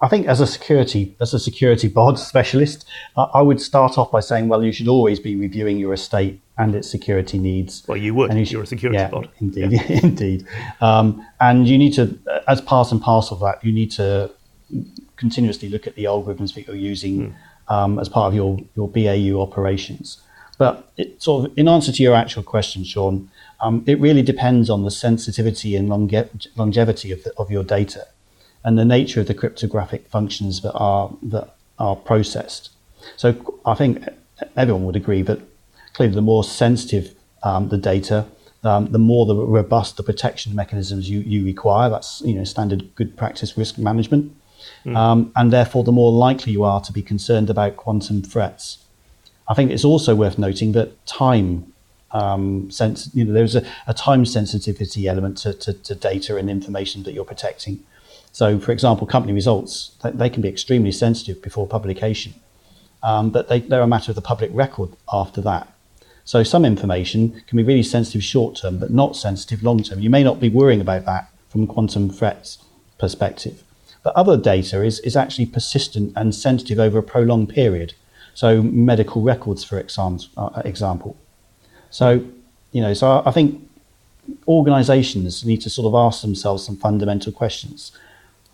I 0.00 0.06
think 0.06 0.26
as 0.26 0.40
a 0.40 0.46
security 0.46 1.16
as 1.20 1.34
a 1.34 1.40
security 1.40 1.88
board 1.88 2.18
specialist, 2.30 2.86
I 3.16 3.42
would 3.42 3.60
start 3.60 3.98
off 3.98 4.12
by 4.12 4.20
saying, 4.20 4.48
well, 4.48 4.62
you 4.62 4.72
should 4.72 4.88
always 4.88 5.18
be 5.18 5.36
reviewing 5.36 5.78
your 5.78 5.92
estate 5.92 6.40
and 6.56 6.74
its 6.74 6.90
security 6.90 7.38
needs. 7.38 7.84
Well, 7.86 7.96
you 7.96 8.14
would. 8.14 8.30
And 8.30 8.38
you 8.38 8.44
should, 8.44 8.52
You're 8.52 8.62
a 8.62 8.66
security 8.66 8.98
yeah, 8.98 9.08
board. 9.08 9.28
Indeed, 9.40 9.72
yeah. 9.72 9.82
indeed. 10.02 10.46
Um, 10.80 11.26
and 11.40 11.68
you 11.68 11.78
need 11.78 11.94
to, 11.94 12.18
as 12.48 12.60
part 12.60 12.90
and 12.92 13.00
parcel 13.00 13.36
of 13.36 13.40
that, 13.42 13.64
you 13.64 13.72
need 13.72 13.90
to 13.92 14.30
continuously 15.16 15.68
look 15.68 15.86
at 15.86 15.94
the 15.94 16.04
algorithms 16.04 16.54
that 16.54 16.66
you're 16.66 16.76
using 16.76 17.34
mm. 17.68 17.72
um, 17.72 17.98
as 17.98 18.08
part 18.08 18.28
of 18.28 18.34
your 18.34 18.58
your 18.76 18.88
BAU 18.88 19.40
operations. 19.40 20.20
But 20.58 20.90
it, 20.96 21.22
sort 21.22 21.46
of 21.46 21.58
in 21.58 21.68
answer 21.68 21.92
to 21.92 22.02
your 22.02 22.14
actual 22.14 22.42
question, 22.42 22.84
Sean, 22.84 23.30
um, 23.60 23.82
it 23.86 23.98
really 24.00 24.22
depends 24.22 24.70
on 24.70 24.84
the 24.84 24.90
sensitivity 24.90 25.74
and 25.74 25.88
longe- 25.88 26.48
longevity 26.56 27.12
of, 27.12 27.24
the, 27.24 27.32
of 27.36 27.50
your 27.50 27.64
data 27.64 28.06
and 28.64 28.78
the 28.78 28.84
nature 28.84 29.20
of 29.20 29.26
the 29.26 29.34
cryptographic 29.34 30.06
functions 30.08 30.60
that 30.62 30.72
are 30.74 31.10
that 31.22 31.54
are 31.78 31.96
processed. 31.96 32.70
So 33.16 33.60
I 33.64 33.74
think 33.74 34.04
everyone 34.56 34.84
would 34.84 34.96
agree 34.96 35.22
that 35.22 35.40
clearly 35.92 36.14
the 36.14 36.22
more 36.22 36.44
sensitive 36.44 37.14
um, 37.42 37.68
the 37.68 37.78
data, 37.78 38.26
um, 38.64 38.90
the 38.90 38.98
more 38.98 39.26
the 39.26 39.36
robust 39.36 39.96
the 39.96 40.02
protection 40.02 40.54
mechanisms 40.54 41.08
you, 41.08 41.20
you 41.20 41.44
require. 41.44 41.88
That's 41.88 42.20
you 42.22 42.34
know 42.34 42.44
standard 42.44 42.94
good 42.94 43.16
practice 43.16 43.56
risk 43.56 43.78
management, 43.78 44.34
mm. 44.84 44.96
um, 44.96 45.32
and 45.36 45.52
therefore 45.52 45.84
the 45.84 45.92
more 45.92 46.12
likely 46.12 46.52
you 46.52 46.64
are 46.64 46.80
to 46.80 46.92
be 46.92 47.02
concerned 47.02 47.50
about 47.50 47.76
quantum 47.76 48.22
threats. 48.22 48.78
I 49.48 49.54
think 49.54 49.70
it's 49.70 49.84
also 49.84 50.14
worth 50.14 50.36
noting 50.36 50.72
that 50.72 51.06
time 51.06 51.72
um, 52.12 52.70
sense, 52.70 53.10
you 53.14 53.24
know, 53.24 53.32
there's 53.32 53.54
a, 53.54 53.66
a 53.86 53.94
time 53.94 54.24
sensitivity 54.24 55.06
element 55.08 55.38
to, 55.38 55.52
to, 55.52 55.72
to, 55.72 55.94
data 55.94 56.36
and 56.36 56.48
information 56.48 57.02
that 57.02 57.12
you're 57.12 57.24
protecting. 57.24 57.80
So, 58.32 58.58
for 58.58 58.72
example, 58.72 59.06
company 59.06 59.32
results, 59.32 59.96
they 60.02 60.30
can 60.30 60.42
be 60.42 60.48
extremely 60.48 60.92
sensitive 60.92 61.42
before 61.42 61.66
publication, 61.66 62.34
um, 63.02 63.30
but 63.30 63.48
they, 63.48 63.60
they're 63.60 63.82
a 63.82 63.86
matter 63.86 64.10
of 64.10 64.16
the 64.16 64.22
public 64.22 64.50
record 64.54 64.90
after 65.12 65.40
that. 65.42 65.72
So, 66.24 66.42
some 66.42 66.64
information 66.64 67.42
can 67.46 67.56
be 67.56 67.62
really 67.62 67.82
sensitive 67.82 68.22
short 68.22 68.56
term, 68.56 68.78
but 68.78 68.90
not 68.90 69.16
sensitive 69.16 69.62
long 69.62 69.82
term. 69.82 70.00
You 70.00 70.10
may 70.10 70.22
not 70.22 70.40
be 70.40 70.48
worrying 70.48 70.80
about 70.80 71.04
that 71.06 71.30
from 71.48 71.66
quantum 71.66 72.10
threats 72.10 72.58
perspective. 72.98 73.64
But 74.02 74.14
other 74.14 74.36
data 74.36 74.82
is, 74.82 75.00
is 75.00 75.16
actually 75.16 75.46
persistent 75.46 76.12
and 76.16 76.34
sensitive 76.34 76.78
over 76.78 76.98
a 76.98 77.02
prolonged 77.02 77.48
period. 77.50 77.94
So, 78.34 78.62
medical 78.62 79.22
records, 79.22 79.64
for 79.64 79.78
uh, 79.78 80.62
example. 80.64 81.16
So, 81.90 82.24
you 82.72 82.80
know, 82.80 82.94
so 82.94 83.22
I 83.24 83.30
think 83.30 83.68
organizations 84.46 85.44
need 85.44 85.60
to 85.62 85.70
sort 85.70 85.86
of 85.86 85.94
ask 85.94 86.22
themselves 86.22 86.64
some 86.64 86.76
fundamental 86.76 87.32
questions 87.32 87.92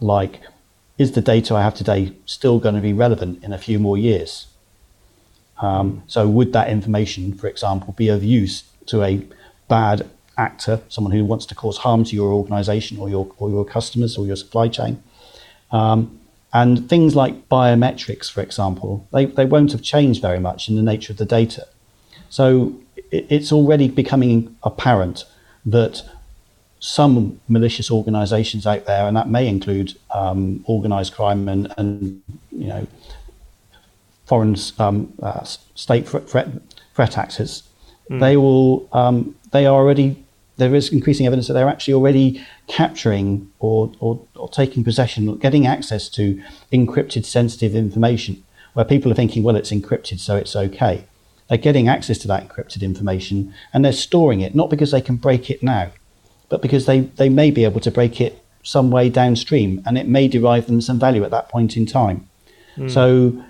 like 0.01 0.41
is 0.99 1.13
the 1.13 1.21
data 1.21 1.55
I 1.55 1.63
have 1.63 1.75
today 1.75 2.13
still 2.25 2.59
going 2.59 2.77
to 2.77 2.81
be 2.81 2.93
relevant 2.93 3.43
in 3.43 3.53
a 3.53 3.59
few 3.59 3.79
more 3.79 3.99
years? 3.99 4.47
Um, 5.61 6.03
so, 6.07 6.29
would 6.29 6.53
that 6.53 6.69
information, 6.69 7.33
for 7.33 7.49
example, 7.49 7.95
be 7.97 8.09
of 8.09 8.23
use 8.23 8.65
to 8.87 9.03
a 9.03 9.27
bad 9.69 10.09
actor, 10.37 10.81
someone 10.89 11.13
who 11.13 11.25
wants 11.25 11.47
to 11.47 11.55
cause 11.55 11.79
harm 11.79 12.05
to 12.05 12.15
your 12.15 12.33
organization 12.33 12.99
or 12.99 13.09
your, 13.09 13.33
or 13.39 13.51
your 13.51 13.65
customers 13.65 14.17
or 14.17 14.27
your 14.27 14.37
supply 14.37 14.69
chain? 14.69 15.03
Um, 15.71 16.21
and 16.53 16.89
things 16.89 17.17
like 17.17 17.49
biometrics, 17.49 18.31
for 18.31 18.41
example, 18.41 19.09
they, 19.13 19.25
they 19.25 19.45
won't 19.45 19.73
have 19.73 19.83
changed 19.83 20.23
very 20.23 20.39
much 20.39 20.69
in 20.69 20.77
the 20.77 20.83
nature 20.83 21.13
of 21.13 21.17
the 21.17 21.25
data. 21.25 21.67
So, 22.31 22.75
it's 23.15 23.53
already 23.53 23.89
becoming 23.89 24.57
apparent 24.63 25.25
that 25.67 26.03
some 26.81 27.41
malicious 27.49 27.91
organisations 27.91 28.67
out 28.67 28.85
there, 28.85 29.07
and 29.07 29.17
that 29.17 29.29
may 29.29 29.49
include 29.49 29.97
um, 30.11 30.65
organised 30.69 31.15
crime 31.15 31.49
and, 31.49 31.73
and, 31.79 32.23
you 32.51 32.67
know 32.67 32.87
foreign 34.27 34.57
um, 34.79 35.13
uh, 35.23 35.45
state 35.45 36.09
threat, 36.09 36.49
threat 36.95 37.19
actors. 37.19 37.63
Mm. 38.11 38.21
They 38.21 38.37
will 38.37 38.89
um, 38.93 39.35
they 39.53 39.67
are 39.67 39.77
already 39.77 40.25
there 40.57 40.75
is 40.75 40.93
increasing 40.93 41.27
evidence 41.27 41.49
that 41.49 41.55
they're 41.55 41.69
actually 41.69 41.95
already 41.95 42.45
capturing 42.69 43.51
or, 43.59 43.93
or, 43.99 44.25
or 44.37 44.49
taking 44.49 44.85
possession, 44.85 45.29
or 45.29 45.37
getting 45.37 45.67
access 45.67 46.09
to 46.11 46.41
encrypted 46.73 47.25
sensitive 47.25 47.75
information, 47.75 48.45
where 48.75 48.85
people 48.85 49.11
are 49.11 49.17
thinking, 49.17 49.43
well, 49.43 49.57
it's 49.57 49.73
encrypted, 49.73 50.21
so 50.21 50.37
it's 50.37 50.55
okay. 50.55 51.05
They're 51.49 51.59
getting 51.59 51.89
access 51.89 52.19
to 52.19 52.29
that 52.29 52.49
encrypted 52.49 52.83
information 52.83 53.55
and 53.73 53.85
they're 53.85 53.93
storing 53.93 54.41
it, 54.41 54.55
not 54.55 54.71
because 54.71 54.91
they 54.91 55.01
can 55.01 55.17
break 55.17 55.51
it 55.51 55.63
now, 55.63 55.91
but 56.49 56.63
because 56.63 56.87
they, 56.87 57.01
they 57.01 57.29
may 57.29 57.51
be 57.51 57.65
able 57.65 57.81
to 57.81 57.91
break 57.91 58.21
it 58.21 58.43
some 58.63 58.91
way 58.91 59.11
downstream 59.11 59.83
and 59.85 59.99
it 59.99 60.09
may 60.09 60.27
derive 60.27 60.67
them 60.67 60.81
some 60.81 60.99
value 60.99 61.23
at 61.23 61.31
that 61.31 61.49
point 61.49 61.77
in 61.77 61.85
time. 61.85 62.29
Mm. 62.77 62.91
So, 62.91 63.45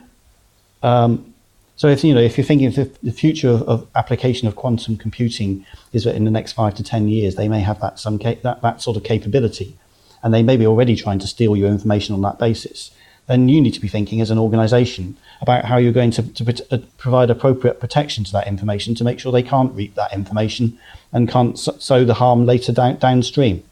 um, 0.82 1.34
so 1.76 1.88
if 1.88 2.04
you 2.04 2.14
know 2.14 2.20
if 2.20 2.36
you're 2.36 2.44
thinking 2.44 2.68
of 2.68 2.74
the, 3.02 3.12
future 3.12 3.48
of, 3.48 3.62
of, 3.62 3.86
application 3.94 4.46
of 4.46 4.54
quantum 4.54 4.96
computing 4.96 5.66
is 5.92 6.04
that 6.04 6.14
in 6.14 6.24
the 6.24 6.30
next 6.30 6.52
five 6.52 6.74
to 6.74 6.84
ten 6.84 7.08
years 7.08 7.34
they 7.34 7.48
may 7.48 7.60
have 7.60 7.80
that 7.80 7.98
some 7.98 8.18
that, 8.18 8.42
that 8.62 8.82
sort 8.82 8.96
of 8.96 9.02
capability, 9.02 9.76
and 10.22 10.32
they 10.32 10.42
may 10.42 10.56
be 10.56 10.66
already 10.66 10.94
trying 10.94 11.18
to 11.18 11.26
steal 11.26 11.56
your 11.56 11.68
information 11.68 12.14
on 12.14 12.22
that 12.22 12.38
basis, 12.38 12.90
then 13.26 13.48
you 13.48 13.60
need 13.60 13.72
to 13.74 13.80
be 13.80 13.88
thinking 13.88 14.20
as 14.20 14.30
an 14.30 14.38
organisation 14.38 15.16
about 15.40 15.64
how 15.64 15.76
you're 15.76 15.92
going 15.92 16.10
to, 16.10 16.22
to 16.22 16.64
uh, 16.70 16.78
provide 16.98 17.30
appropriate 17.30 17.80
protection 17.80 18.24
to 18.24 18.32
that 18.32 18.46
information 18.46 18.94
to 18.94 19.04
make 19.04 19.18
sure 19.18 19.32
they 19.32 19.42
can't 19.42 19.72
reap 19.74 19.94
that 19.94 20.12
information 20.12 20.78
and 21.12 21.28
can't 21.28 21.58
sow 21.58 22.04
the 22.04 22.14
harm 22.14 22.44
later 22.44 22.72
down, 22.72 22.96
downstream. 22.96 23.62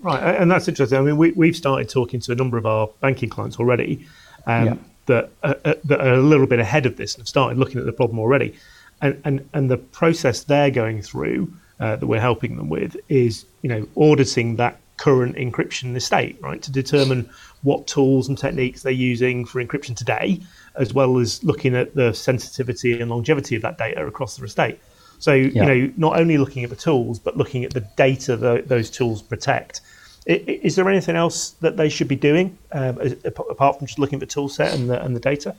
Right, 0.00 0.20
and 0.20 0.50
that's 0.50 0.66
interesting. 0.68 0.98
I 0.98 1.02
mean, 1.02 1.16
we, 1.16 1.32
we've 1.32 1.56
started 1.56 1.88
talking 1.88 2.20
to 2.20 2.32
a 2.32 2.34
number 2.34 2.58
of 2.58 2.66
our 2.66 2.88
banking 3.00 3.28
clients 3.28 3.58
already 3.58 4.06
um, 4.46 4.66
yeah. 4.66 4.76
that, 5.06 5.30
uh, 5.42 5.54
uh, 5.64 5.74
that 5.84 6.00
are 6.00 6.14
a 6.14 6.22
little 6.22 6.46
bit 6.46 6.58
ahead 6.58 6.86
of 6.86 6.96
this 6.96 7.14
and 7.14 7.22
have 7.22 7.28
started 7.28 7.58
looking 7.58 7.78
at 7.78 7.86
the 7.86 7.92
problem 7.92 8.18
already. 8.18 8.54
And, 9.00 9.20
and, 9.24 9.48
and 9.52 9.70
the 9.70 9.78
process 9.78 10.44
they're 10.44 10.70
going 10.70 11.02
through 11.02 11.52
uh, 11.80 11.96
that 11.96 12.06
we're 12.06 12.20
helping 12.20 12.56
them 12.56 12.68
with 12.68 12.96
is, 13.08 13.44
you 13.62 13.68
know, 13.68 13.88
auditing 13.96 14.56
that 14.56 14.78
current 15.02 15.34
encryption 15.34 15.96
estate, 15.96 16.38
right, 16.40 16.62
to 16.62 16.70
determine 16.70 17.28
what 17.62 17.88
tools 17.88 18.28
and 18.28 18.38
techniques 18.38 18.82
they're 18.82 18.92
using 18.92 19.44
for 19.44 19.60
encryption 19.64 19.96
today, 19.96 20.40
as 20.76 20.94
well 20.94 21.18
as 21.18 21.42
looking 21.42 21.74
at 21.74 21.92
the 21.96 22.12
sensitivity 22.12 23.00
and 23.00 23.10
longevity 23.10 23.56
of 23.56 23.62
that 23.62 23.76
data 23.78 24.06
across 24.06 24.36
the 24.36 24.44
estate. 24.44 24.78
So, 25.18 25.32
yeah. 25.32 25.48
you 25.48 25.62
know, 25.66 25.92
not 25.96 26.20
only 26.20 26.38
looking 26.38 26.62
at 26.62 26.70
the 26.70 26.76
tools, 26.76 27.18
but 27.18 27.36
looking 27.36 27.64
at 27.64 27.72
the 27.72 27.80
data 27.96 28.36
that 28.36 28.68
those 28.68 28.90
tools 28.90 29.22
protect. 29.22 29.80
Is 30.26 30.76
there 30.76 30.88
anything 30.88 31.16
else 31.16 31.50
that 31.62 31.76
they 31.76 31.88
should 31.88 32.06
be 32.06 32.14
doing 32.14 32.56
um, 32.70 32.96
apart 33.24 33.78
from 33.78 33.88
just 33.88 33.98
looking 33.98 34.18
at 34.18 34.20
the 34.20 34.32
tool 34.34 34.48
set 34.48 34.72
and 34.72 34.88
the, 34.88 35.02
and 35.04 35.16
the 35.16 35.20
data? 35.20 35.56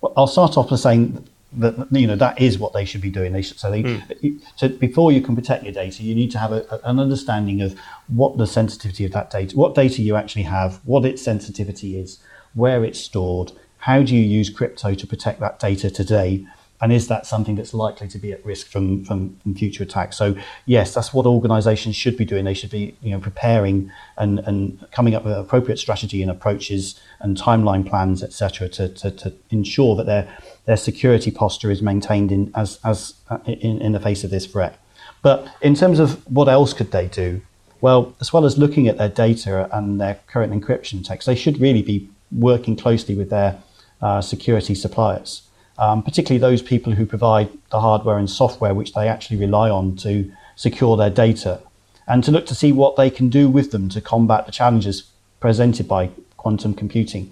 Well, 0.00 0.12
I'll 0.16 0.28
start 0.28 0.56
off 0.56 0.70
by 0.70 0.76
saying 0.76 1.26
that 1.56 1.88
you 1.90 2.06
know 2.06 2.16
that 2.16 2.40
is 2.40 2.58
what 2.58 2.72
they 2.72 2.84
should 2.84 3.00
be 3.00 3.10
doing. 3.10 3.32
They 3.32 3.42
should, 3.42 3.58
so 3.58 3.70
they 3.70 3.82
mm. 3.82 4.40
so 4.56 4.68
before 4.68 5.12
you 5.12 5.20
can 5.20 5.34
protect 5.34 5.64
your 5.64 5.72
data, 5.72 6.02
you 6.02 6.14
need 6.14 6.30
to 6.32 6.38
have 6.38 6.52
a, 6.52 6.80
an 6.84 6.98
understanding 6.98 7.62
of 7.62 7.78
what 8.08 8.36
the 8.36 8.46
sensitivity 8.46 9.04
of 9.04 9.12
that 9.12 9.30
data, 9.30 9.56
what 9.56 9.74
data 9.74 10.02
you 10.02 10.16
actually 10.16 10.44
have, 10.44 10.80
what 10.84 11.04
its 11.04 11.22
sensitivity 11.22 11.98
is, 11.98 12.18
where 12.54 12.84
it's 12.84 13.00
stored, 13.00 13.52
how 13.78 14.02
do 14.02 14.14
you 14.14 14.22
use 14.22 14.50
crypto 14.50 14.94
to 14.94 15.06
protect 15.06 15.40
that 15.40 15.58
data 15.58 15.90
today, 15.90 16.46
and 16.80 16.92
is 16.92 17.08
that 17.08 17.26
something 17.26 17.54
that's 17.54 17.72
likely 17.72 18.08
to 18.08 18.18
be 18.18 18.32
at 18.32 18.44
risk 18.44 18.66
from, 18.66 19.04
from, 19.04 19.36
from 19.38 19.54
future 19.54 19.82
attacks? 19.82 20.16
So 20.16 20.36
yes, 20.66 20.94
that's 20.94 21.14
what 21.14 21.26
organisations 21.26 21.96
should 21.96 22.16
be 22.16 22.24
doing. 22.24 22.44
They 22.44 22.54
should 22.54 22.70
be 22.70 22.96
you 23.02 23.10
know 23.10 23.20
preparing 23.20 23.90
and, 24.18 24.40
and 24.40 24.86
coming 24.90 25.14
up 25.14 25.24
with 25.24 25.32
appropriate 25.34 25.78
strategy 25.78 26.22
and 26.22 26.30
approaches 26.30 27.00
and 27.20 27.36
timeline 27.36 27.88
plans, 27.88 28.22
etc., 28.22 28.68
to, 28.70 28.88
to, 28.90 29.10
to 29.10 29.32
ensure 29.50 29.96
that 29.96 30.06
their 30.06 30.28
their 30.66 30.76
security 30.76 31.30
posture 31.30 31.70
is 31.70 31.80
maintained 31.80 32.30
in 32.30 32.52
as 32.54 32.78
as 32.84 33.14
uh, 33.30 33.38
in, 33.46 33.80
in 33.80 33.92
the 33.92 34.00
face 34.00 34.22
of 34.24 34.30
this 34.30 34.46
threat. 34.46 34.78
But 35.22 35.48
in 35.62 35.74
terms 35.74 35.98
of 35.98 36.22
what 36.30 36.48
else 36.48 36.72
could 36.72 36.92
they 36.92 37.08
do? 37.08 37.40
Well, 37.80 38.14
as 38.20 38.32
well 38.32 38.44
as 38.44 38.58
looking 38.58 38.88
at 38.88 38.98
their 38.98 39.08
data 39.08 39.68
and 39.76 40.00
their 40.00 40.20
current 40.26 40.52
encryption 40.52 41.04
text, 41.04 41.26
they 41.26 41.34
should 41.34 41.60
really 41.60 41.82
be 41.82 42.08
working 42.32 42.76
closely 42.76 43.14
with 43.14 43.30
their 43.30 43.60
uh, 44.00 44.20
security 44.20 44.74
suppliers 44.74 45.45
um, 45.78 46.02
particularly 46.02 46.38
those 46.38 46.62
people 46.62 46.92
who 46.92 47.06
provide 47.06 47.48
the 47.70 47.80
hardware 47.80 48.18
and 48.18 48.28
software 48.30 48.74
which 48.74 48.92
they 48.92 49.08
actually 49.08 49.36
rely 49.36 49.70
on 49.70 49.96
to 49.96 50.30
secure 50.54 50.96
their 50.96 51.10
data, 51.10 51.60
and 52.06 52.22
to 52.24 52.30
look 52.30 52.46
to 52.46 52.54
see 52.54 52.72
what 52.72 52.96
they 52.96 53.10
can 53.10 53.28
do 53.28 53.48
with 53.48 53.70
them 53.72 53.88
to 53.90 54.00
combat 54.00 54.46
the 54.46 54.52
challenges 54.52 55.10
presented 55.40 55.86
by 55.86 56.10
quantum 56.36 56.74
computing. 56.74 57.24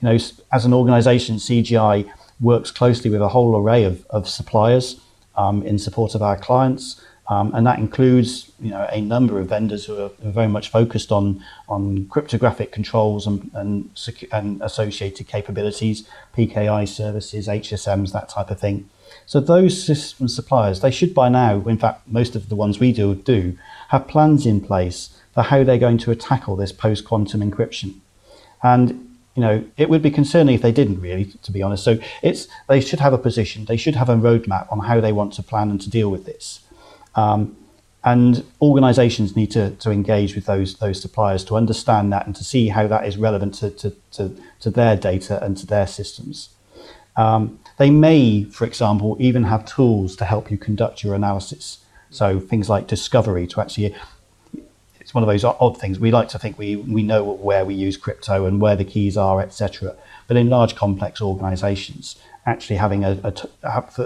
You 0.00 0.10
know, 0.10 0.18
as 0.52 0.64
an 0.64 0.72
organization, 0.72 1.36
CGI 1.36 2.08
works 2.40 2.70
closely 2.70 3.10
with 3.10 3.20
a 3.20 3.28
whole 3.28 3.56
array 3.56 3.84
of, 3.84 4.06
of 4.10 4.28
suppliers 4.28 5.00
um, 5.36 5.62
in 5.62 5.78
support 5.78 6.14
of 6.14 6.22
our 6.22 6.36
clients. 6.36 7.02
Um, 7.30 7.54
and 7.54 7.66
that 7.66 7.78
includes 7.78 8.50
you 8.58 8.70
know 8.70 8.88
a 8.90 9.00
number 9.00 9.38
of 9.38 9.48
vendors 9.48 9.84
who 9.84 10.00
are 10.00 10.10
very 10.20 10.48
much 10.48 10.70
focused 10.70 11.12
on 11.12 11.44
on 11.68 12.06
cryptographic 12.06 12.72
controls 12.72 13.26
and 13.26 13.50
and, 13.54 13.94
secu- 13.94 14.32
and 14.32 14.62
associated 14.62 15.26
capabilities, 15.26 16.08
PKI 16.36 16.88
services, 16.88 17.46
HSMs, 17.46 18.12
that 18.12 18.30
type 18.30 18.50
of 18.50 18.58
thing. 18.58 18.88
So 19.26 19.40
those 19.40 19.82
system 19.82 20.28
suppliers, 20.28 20.80
they 20.80 20.90
should 20.90 21.14
by 21.14 21.28
now, 21.28 21.62
in 21.66 21.78
fact, 21.78 22.08
most 22.08 22.34
of 22.34 22.48
the 22.48 22.56
ones 22.56 22.78
we 22.78 22.92
do 22.92 23.14
do, 23.14 23.58
have 23.88 24.08
plans 24.08 24.46
in 24.46 24.60
place 24.60 25.10
for 25.34 25.42
how 25.42 25.64
they're 25.64 25.78
going 25.78 25.98
to 25.98 26.14
tackle 26.14 26.56
this 26.56 26.72
post-quantum 26.72 27.40
encryption. 27.40 27.96
And 28.62 29.16
you 29.34 29.42
know, 29.42 29.64
it 29.76 29.88
would 29.88 30.02
be 30.02 30.10
concerning 30.10 30.54
if 30.56 30.62
they 30.62 30.72
didn't 30.72 31.00
really, 31.00 31.26
to 31.42 31.52
be 31.52 31.62
honest. 31.62 31.84
So 31.84 31.98
it's 32.22 32.48
they 32.68 32.80
should 32.80 33.00
have 33.00 33.12
a 33.12 33.18
position, 33.18 33.66
they 33.66 33.76
should 33.76 33.96
have 33.96 34.08
a 34.08 34.16
roadmap 34.16 34.72
on 34.72 34.80
how 34.80 35.00
they 35.00 35.12
want 35.12 35.34
to 35.34 35.42
plan 35.42 35.70
and 35.70 35.80
to 35.82 35.90
deal 35.90 36.10
with 36.10 36.24
this. 36.24 36.60
Um, 37.14 37.56
and 38.04 38.44
organizations 38.62 39.34
need 39.34 39.50
to, 39.50 39.70
to 39.72 39.90
engage 39.90 40.34
with 40.34 40.46
those 40.46 40.76
those 40.76 41.02
suppliers 41.02 41.44
to 41.44 41.56
understand 41.56 42.12
that 42.12 42.26
and 42.26 42.34
to 42.36 42.44
see 42.44 42.68
how 42.68 42.86
that 42.86 43.06
is 43.06 43.16
relevant 43.16 43.54
to, 43.54 43.70
to, 43.70 43.94
to, 44.12 44.36
to 44.60 44.70
their 44.70 44.96
data 44.96 45.42
and 45.44 45.56
to 45.56 45.66
their 45.66 45.86
systems. 45.86 46.50
Um, 47.16 47.58
they 47.78 47.90
may, 47.90 48.44
for 48.44 48.64
example, 48.64 49.16
even 49.18 49.44
have 49.44 49.64
tools 49.64 50.14
to 50.16 50.24
help 50.24 50.50
you 50.50 50.56
conduct 50.56 51.02
your 51.02 51.14
analysis. 51.14 51.84
So 52.10 52.38
things 52.38 52.68
like 52.68 52.86
discovery 52.86 53.46
to 53.48 53.60
actually, 53.60 53.94
it's 55.00 55.12
one 55.12 55.24
of 55.24 55.28
those 55.28 55.44
odd 55.44 55.78
things. 55.80 55.98
We 55.98 56.12
like 56.12 56.28
to 56.28 56.38
think 56.38 56.56
we, 56.56 56.76
we 56.76 57.02
know 57.02 57.24
where 57.24 57.64
we 57.64 57.74
use 57.74 57.96
crypto 57.96 58.46
and 58.46 58.60
where 58.60 58.76
the 58.76 58.84
keys 58.84 59.16
are, 59.16 59.40
etc. 59.40 59.96
But 60.28 60.36
in 60.36 60.48
large 60.48 60.76
complex 60.76 61.20
organizations, 61.20 62.16
actually 62.46 62.76
having 62.76 63.04
a, 63.04 63.34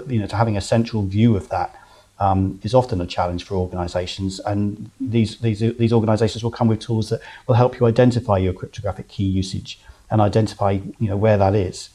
you 0.07 0.19
know, 0.19 0.27
having 0.31 0.57
a 0.57 0.61
central 0.61 1.03
view 1.03 1.37
of 1.37 1.49
that 1.49 1.75
um, 2.23 2.59
is 2.63 2.73
often 2.73 3.01
a 3.01 3.05
challenge 3.05 3.43
for 3.43 3.55
organisations, 3.55 4.39
and 4.39 4.89
these, 4.99 5.39
these 5.39 5.59
these 5.59 5.91
organisations 5.91 6.41
will 6.41 6.51
come 6.51 6.69
with 6.69 6.79
tools 6.79 7.09
that 7.09 7.19
will 7.47 7.55
help 7.55 7.77
you 7.77 7.85
identify 7.85 8.37
your 8.37 8.53
cryptographic 8.53 9.09
key 9.09 9.25
usage 9.25 9.79
and 10.09 10.21
identify 10.21 10.71
you 10.71 11.09
know 11.09 11.17
where 11.17 11.37
that 11.37 11.53
is. 11.53 11.89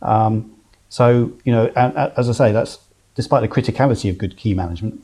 Um, 0.00 0.54
so 0.88 1.32
you 1.44 1.52
know, 1.52 1.72
and, 1.74 1.96
as 2.16 2.28
I 2.28 2.32
say, 2.32 2.52
that's 2.52 2.78
despite 3.16 3.42
the 3.42 3.48
criticality 3.48 4.08
of 4.08 4.18
good 4.18 4.36
key 4.36 4.54
management. 4.54 5.02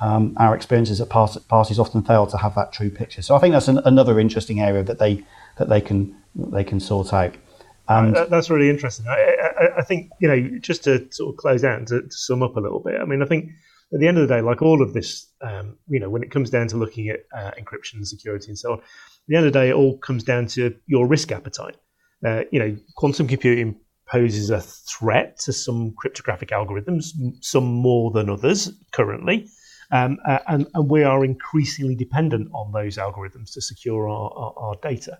Um, 0.00 0.34
our 0.38 0.56
experiences 0.56 1.00
at 1.00 1.10
parties 1.10 1.78
often 1.78 2.02
fail 2.02 2.26
to 2.26 2.38
have 2.38 2.54
that 2.54 2.72
true 2.72 2.90
picture. 2.90 3.20
So 3.22 3.36
I 3.36 3.38
think 3.38 3.52
that's 3.52 3.68
an, 3.68 3.80
another 3.84 4.18
interesting 4.18 4.58
area 4.58 4.82
that 4.82 4.98
they 4.98 5.22
that 5.58 5.68
they 5.68 5.80
can 5.80 6.16
they 6.34 6.64
can 6.64 6.80
sort 6.80 7.12
out. 7.12 7.34
And 7.86 8.16
that's 8.16 8.50
really 8.50 8.70
interesting. 8.70 9.06
I, 9.08 9.36
I, 9.60 9.78
I, 9.78 9.82
think 9.82 10.10
you 10.20 10.28
know 10.28 10.58
just 10.58 10.84
to 10.84 11.06
sort 11.12 11.34
of 11.34 11.36
close 11.36 11.64
out 11.64 11.78
and 11.78 11.88
to, 11.88 12.02
to 12.02 12.16
sum 12.16 12.42
up 12.42 12.56
a 12.56 12.60
little 12.60 12.80
bit. 12.80 13.00
I 13.00 13.04
mean, 13.04 13.20
I 13.22 13.26
think 13.26 13.50
at 13.92 14.00
the 14.00 14.06
end 14.06 14.18
of 14.18 14.28
the 14.28 14.34
day, 14.34 14.40
like 14.40 14.62
all 14.62 14.82
of 14.82 14.92
this, 14.92 15.26
um, 15.40 15.76
you 15.88 15.98
know, 15.98 16.08
when 16.08 16.22
it 16.22 16.30
comes 16.30 16.50
down 16.50 16.68
to 16.68 16.76
looking 16.76 17.08
at 17.08 17.20
uh, 17.36 17.50
encryption 17.58 17.94
and 17.94 18.06
security 18.06 18.48
and 18.48 18.58
so 18.58 18.72
on, 18.72 18.78
at 18.78 18.84
the 19.28 19.36
end 19.36 19.46
of 19.46 19.52
the 19.52 19.58
day, 19.58 19.70
it 19.70 19.74
all 19.74 19.98
comes 19.98 20.22
down 20.22 20.46
to 20.46 20.74
your 20.86 21.06
risk 21.06 21.32
appetite. 21.32 21.76
Uh, 22.24 22.42
you 22.52 22.58
know, 22.58 22.76
quantum 22.96 23.26
computing 23.26 23.80
poses 24.06 24.50
a 24.50 24.60
threat 24.60 25.38
to 25.38 25.52
some 25.52 25.92
cryptographic 25.96 26.50
algorithms, 26.50 27.06
some 27.40 27.64
more 27.64 28.10
than 28.10 28.28
others 28.28 28.70
currently. 28.92 29.48
Um, 29.92 30.18
uh, 30.26 30.38
and, 30.46 30.66
and, 30.74 30.88
we 30.88 31.02
are 31.02 31.24
increasingly 31.24 31.96
dependent 31.96 32.48
on 32.54 32.70
those 32.70 32.96
algorithms 32.96 33.52
to 33.54 33.60
secure 33.60 34.08
our, 34.08 34.30
our, 34.30 34.54
our 34.56 34.74
data 34.82 35.18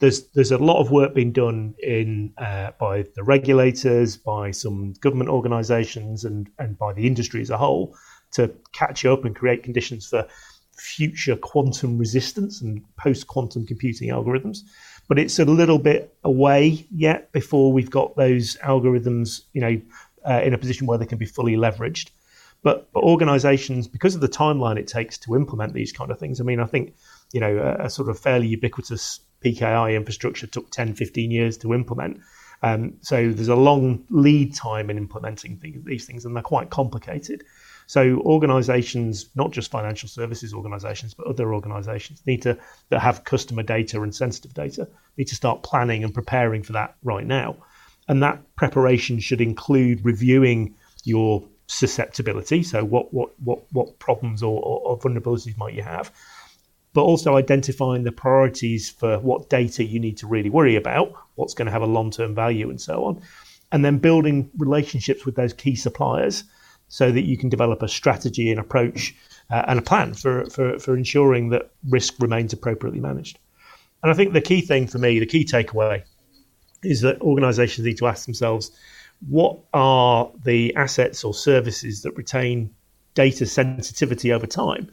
there's 0.00 0.28
there's 0.28 0.52
a 0.52 0.58
lot 0.58 0.80
of 0.80 0.90
work 0.90 1.14
being 1.14 1.32
done 1.32 1.74
in 1.82 2.32
uh, 2.38 2.70
by 2.78 3.04
the 3.14 3.22
regulators, 3.22 4.16
by 4.16 4.50
some 4.50 4.92
government 5.00 5.30
organisations, 5.30 6.24
and 6.24 6.48
and 6.58 6.78
by 6.78 6.92
the 6.92 7.06
industry 7.06 7.40
as 7.40 7.50
a 7.50 7.58
whole 7.58 7.96
to 8.32 8.52
catch 8.72 9.04
up 9.04 9.24
and 9.24 9.34
create 9.34 9.62
conditions 9.62 10.06
for 10.06 10.26
future 10.76 11.34
quantum 11.34 11.98
resistance 11.98 12.60
and 12.60 12.82
post 12.96 13.26
quantum 13.26 13.66
computing 13.66 14.10
algorithms. 14.10 14.58
But 15.08 15.18
it's 15.18 15.38
a 15.38 15.44
little 15.44 15.78
bit 15.78 16.14
away 16.22 16.86
yet 16.90 17.32
before 17.32 17.72
we've 17.72 17.90
got 17.90 18.14
those 18.16 18.56
algorithms, 18.58 19.42
you 19.54 19.60
know, 19.60 19.80
uh, 20.28 20.42
in 20.44 20.54
a 20.54 20.58
position 20.58 20.86
where 20.86 20.98
they 20.98 21.06
can 21.06 21.18
be 21.18 21.26
fully 21.26 21.56
leveraged. 21.56 22.10
But, 22.62 22.92
but 22.92 23.02
organisations, 23.02 23.88
because 23.88 24.14
of 24.14 24.20
the 24.20 24.28
timeline 24.28 24.78
it 24.78 24.86
takes 24.86 25.16
to 25.18 25.36
implement 25.36 25.72
these 25.72 25.92
kind 25.92 26.10
of 26.10 26.18
things, 26.18 26.40
I 26.40 26.44
mean, 26.44 26.60
I 26.60 26.66
think 26.66 26.94
you 27.32 27.40
know 27.40 27.56
a, 27.58 27.86
a 27.86 27.90
sort 27.90 28.08
of 28.08 28.18
fairly 28.18 28.46
ubiquitous 28.46 29.20
PKI 29.44 29.94
infrastructure 29.94 30.46
took 30.46 30.70
10, 30.70 30.94
15 30.94 31.30
years 31.30 31.58
to 31.58 31.74
implement. 31.74 32.20
Um, 32.62 32.94
so 33.00 33.30
there's 33.30 33.48
a 33.48 33.56
long 33.56 34.04
lead 34.10 34.54
time 34.54 34.90
in 34.90 34.98
implementing 34.98 35.60
these 35.84 36.06
things, 36.06 36.24
and 36.24 36.34
they're 36.34 36.42
quite 36.42 36.70
complicated. 36.70 37.44
So 37.86 38.18
organizations, 38.18 39.30
not 39.34 39.50
just 39.50 39.70
financial 39.70 40.08
services 40.08 40.52
organizations, 40.52 41.14
but 41.14 41.26
other 41.26 41.54
organizations 41.54 42.22
need 42.26 42.42
to 42.42 42.58
that 42.90 43.00
have 43.00 43.24
customer 43.24 43.62
data 43.62 44.02
and 44.02 44.14
sensitive 44.14 44.52
data 44.52 44.88
need 45.16 45.28
to 45.28 45.34
start 45.34 45.62
planning 45.62 46.04
and 46.04 46.12
preparing 46.12 46.62
for 46.62 46.72
that 46.72 46.96
right 47.02 47.26
now. 47.26 47.56
And 48.06 48.22
that 48.22 48.42
preparation 48.56 49.20
should 49.20 49.40
include 49.40 50.04
reviewing 50.04 50.74
your 51.04 51.44
susceptibility. 51.66 52.62
So, 52.62 52.84
what 52.84 53.12
what 53.14 53.30
what 53.40 53.60
what 53.72 53.98
problems 53.98 54.42
or, 54.42 54.60
or, 54.60 54.80
or 54.80 54.98
vulnerabilities 54.98 55.56
might 55.56 55.74
you 55.74 55.82
have? 55.82 56.12
But 56.98 57.04
also 57.04 57.36
identifying 57.36 58.02
the 58.02 58.10
priorities 58.10 58.90
for 58.90 59.20
what 59.20 59.48
data 59.48 59.84
you 59.84 60.00
need 60.00 60.16
to 60.16 60.26
really 60.26 60.50
worry 60.50 60.74
about, 60.74 61.12
what's 61.36 61.54
going 61.54 61.66
to 61.66 61.70
have 61.70 61.80
a 61.80 61.86
long 61.86 62.10
term 62.10 62.34
value, 62.34 62.68
and 62.68 62.80
so 62.80 63.04
on. 63.04 63.22
And 63.70 63.84
then 63.84 63.98
building 63.98 64.50
relationships 64.58 65.24
with 65.24 65.36
those 65.36 65.52
key 65.52 65.76
suppliers 65.76 66.42
so 66.88 67.12
that 67.12 67.22
you 67.22 67.38
can 67.38 67.50
develop 67.50 67.82
a 67.82 67.88
strategy 67.88 68.50
and 68.50 68.58
approach 68.58 69.14
uh, 69.48 69.62
and 69.68 69.78
a 69.78 69.82
plan 69.82 70.12
for, 70.12 70.46
for, 70.46 70.76
for 70.80 70.96
ensuring 70.96 71.50
that 71.50 71.70
risk 71.88 72.14
remains 72.18 72.52
appropriately 72.52 72.98
managed. 72.98 73.38
And 74.02 74.10
I 74.10 74.14
think 74.16 74.32
the 74.32 74.40
key 74.40 74.60
thing 74.60 74.88
for 74.88 74.98
me, 74.98 75.20
the 75.20 75.24
key 75.24 75.44
takeaway, 75.44 76.02
is 76.82 77.02
that 77.02 77.20
organizations 77.20 77.86
need 77.86 77.98
to 77.98 78.08
ask 78.08 78.26
themselves 78.26 78.72
what 79.28 79.56
are 79.72 80.32
the 80.42 80.74
assets 80.74 81.22
or 81.22 81.32
services 81.32 82.02
that 82.02 82.16
retain 82.16 82.74
data 83.14 83.46
sensitivity 83.46 84.32
over 84.32 84.48
time? 84.48 84.90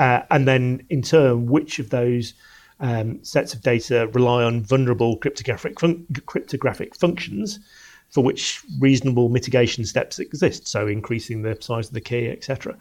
Uh, 0.00 0.22
and 0.30 0.48
then, 0.48 0.82
in 0.88 1.02
turn, 1.02 1.44
which 1.44 1.78
of 1.78 1.90
those 1.90 2.32
um, 2.80 3.22
sets 3.22 3.52
of 3.52 3.60
data 3.60 4.08
rely 4.14 4.42
on 4.42 4.62
vulnerable 4.62 5.18
cryptographic, 5.18 5.78
fun- 5.78 6.06
cryptographic 6.24 6.96
functions 6.96 7.60
for 8.08 8.24
which 8.24 8.62
reasonable 8.78 9.28
mitigation 9.28 9.84
steps 9.84 10.18
exist? 10.18 10.66
So, 10.66 10.86
increasing 10.86 11.42
the 11.42 11.54
size 11.60 11.88
of 11.88 11.92
the 11.92 12.00
key, 12.00 12.30
etc. 12.30 12.78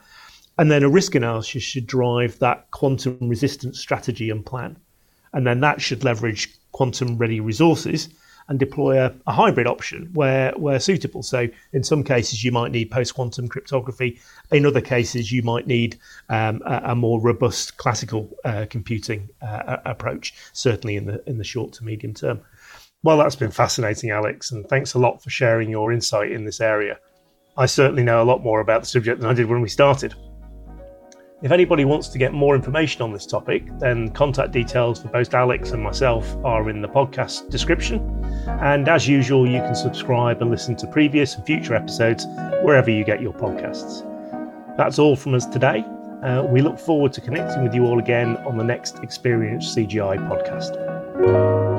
And 0.58 0.72
then 0.72 0.82
a 0.82 0.90
risk 0.90 1.14
analysis 1.14 1.62
should 1.62 1.86
drive 1.86 2.40
that 2.40 2.72
quantum 2.72 3.18
resistance 3.28 3.80
strategy 3.80 4.30
and 4.30 4.46
plan. 4.46 4.78
And 5.34 5.46
then 5.46 5.60
that 5.60 5.82
should 5.82 6.06
leverage 6.06 6.48
quantum 6.72 7.18
ready 7.18 7.42
resources 7.42 8.08
and 8.50 8.60
deploy 8.60 9.00
a, 9.00 9.14
a, 9.28 9.32
hybrid 9.32 9.68
option 9.68 10.10
where, 10.14 10.52
where 10.58 10.80
suitable. 10.80 11.24
So, 11.24 11.48
in 11.72 11.84
some 11.84 12.04
cases, 12.04 12.44
you 12.44 12.52
might 12.52 12.72
need 12.72 12.92
post 12.92 13.14
quantum 13.14 13.48
cryptography. 13.48 14.20
In 14.52 14.66
other 14.66 14.82
cases, 14.82 15.32
you 15.32 15.44
might 15.44 15.68
need 15.68 15.98
um, 16.30 16.62
a, 16.66 16.82
a, 16.86 16.96
more 16.96 17.22
robust 17.22 17.78
classical 17.78 18.36
uh, 18.44 18.66
computing 18.70 19.30
uh, 19.42 19.78
approach, 19.86 20.34
certainly 20.52 20.98
in 20.98 21.06
the, 21.06 21.24
in 21.30 21.38
the 21.38 21.44
short 21.44 21.74
to 21.74 21.86
medium 21.86 22.14
term. 22.14 22.42
Well, 23.04 23.18
that's 23.18 23.36
been 23.36 23.52
fascinating, 23.52 24.10
Alex, 24.10 24.52
and 24.52 24.68
thanks 24.68 24.96
a 24.96 25.00
lot 25.00 25.24
for 25.24 25.30
sharing 25.30 25.70
your 25.70 25.94
insight 25.94 26.32
in 26.32 26.44
this 26.44 26.60
area. 26.60 27.00
I 27.56 27.68
certainly 27.68 28.04
know 28.04 28.22
a 28.22 28.26
lot 28.26 28.44
more 28.44 28.60
about 28.60 28.82
the 28.82 28.88
subject 28.88 29.22
than 29.22 29.30
I 29.30 29.34
did 29.34 29.48
when 29.48 29.62
we 29.62 29.70
started. 29.70 30.16
If 31.42 31.54
anybody 31.54 31.86
wants 31.86 32.10
to 32.10 32.18
get 32.18 32.34
more 32.34 32.54
information 32.54 33.02
on 33.02 33.14
this 33.14 33.26
topic, 33.26 33.64
then 33.80 34.10
contact 34.10 34.52
details 34.52 35.02
for 35.02 35.08
both 35.08 35.34
Alex 35.34 35.72
and 35.72 35.82
myself 35.82 36.36
are 36.44 36.70
in 36.70 36.82
the 36.82 36.88
podcast 36.90 37.50
description. 37.50 38.02
And 38.46 38.90
as 38.90 39.08
usual, 39.08 39.48
you 39.48 39.60
can 39.60 39.74
subscribe 39.74 40.42
and 40.42 40.52
listen 40.52 40.76
to 40.76 40.88
previous 40.88 41.36
and 41.36 41.46
future 41.46 41.76
episodes 41.76 42.26
wherever 42.62 42.92
you 42.92 43.06
get 43.06 43.22
your 43.22 43.32
podcasts. 43.32 44.06
That's 44.76 45.00
all 45.00 45.16
from 45.16 45.34
us 45.34 45.46
today. 45.46 45.86
Uh, 46.24 46.44
we 46.44 46.62
look 46.62 46.78
forward 46.78 47.14
to 47.14 47.22
connecting 47.22 47.64
with 47.64 47.74
you 47.74 47.86
all 47.86 48.00
again 48.00 48.36
on 48.38 48.58
the 48.58 48.64
next 48.66 49.00
Experience 49.00 49.74
CGI 49.74 50.18
podcast. 50.28 51.79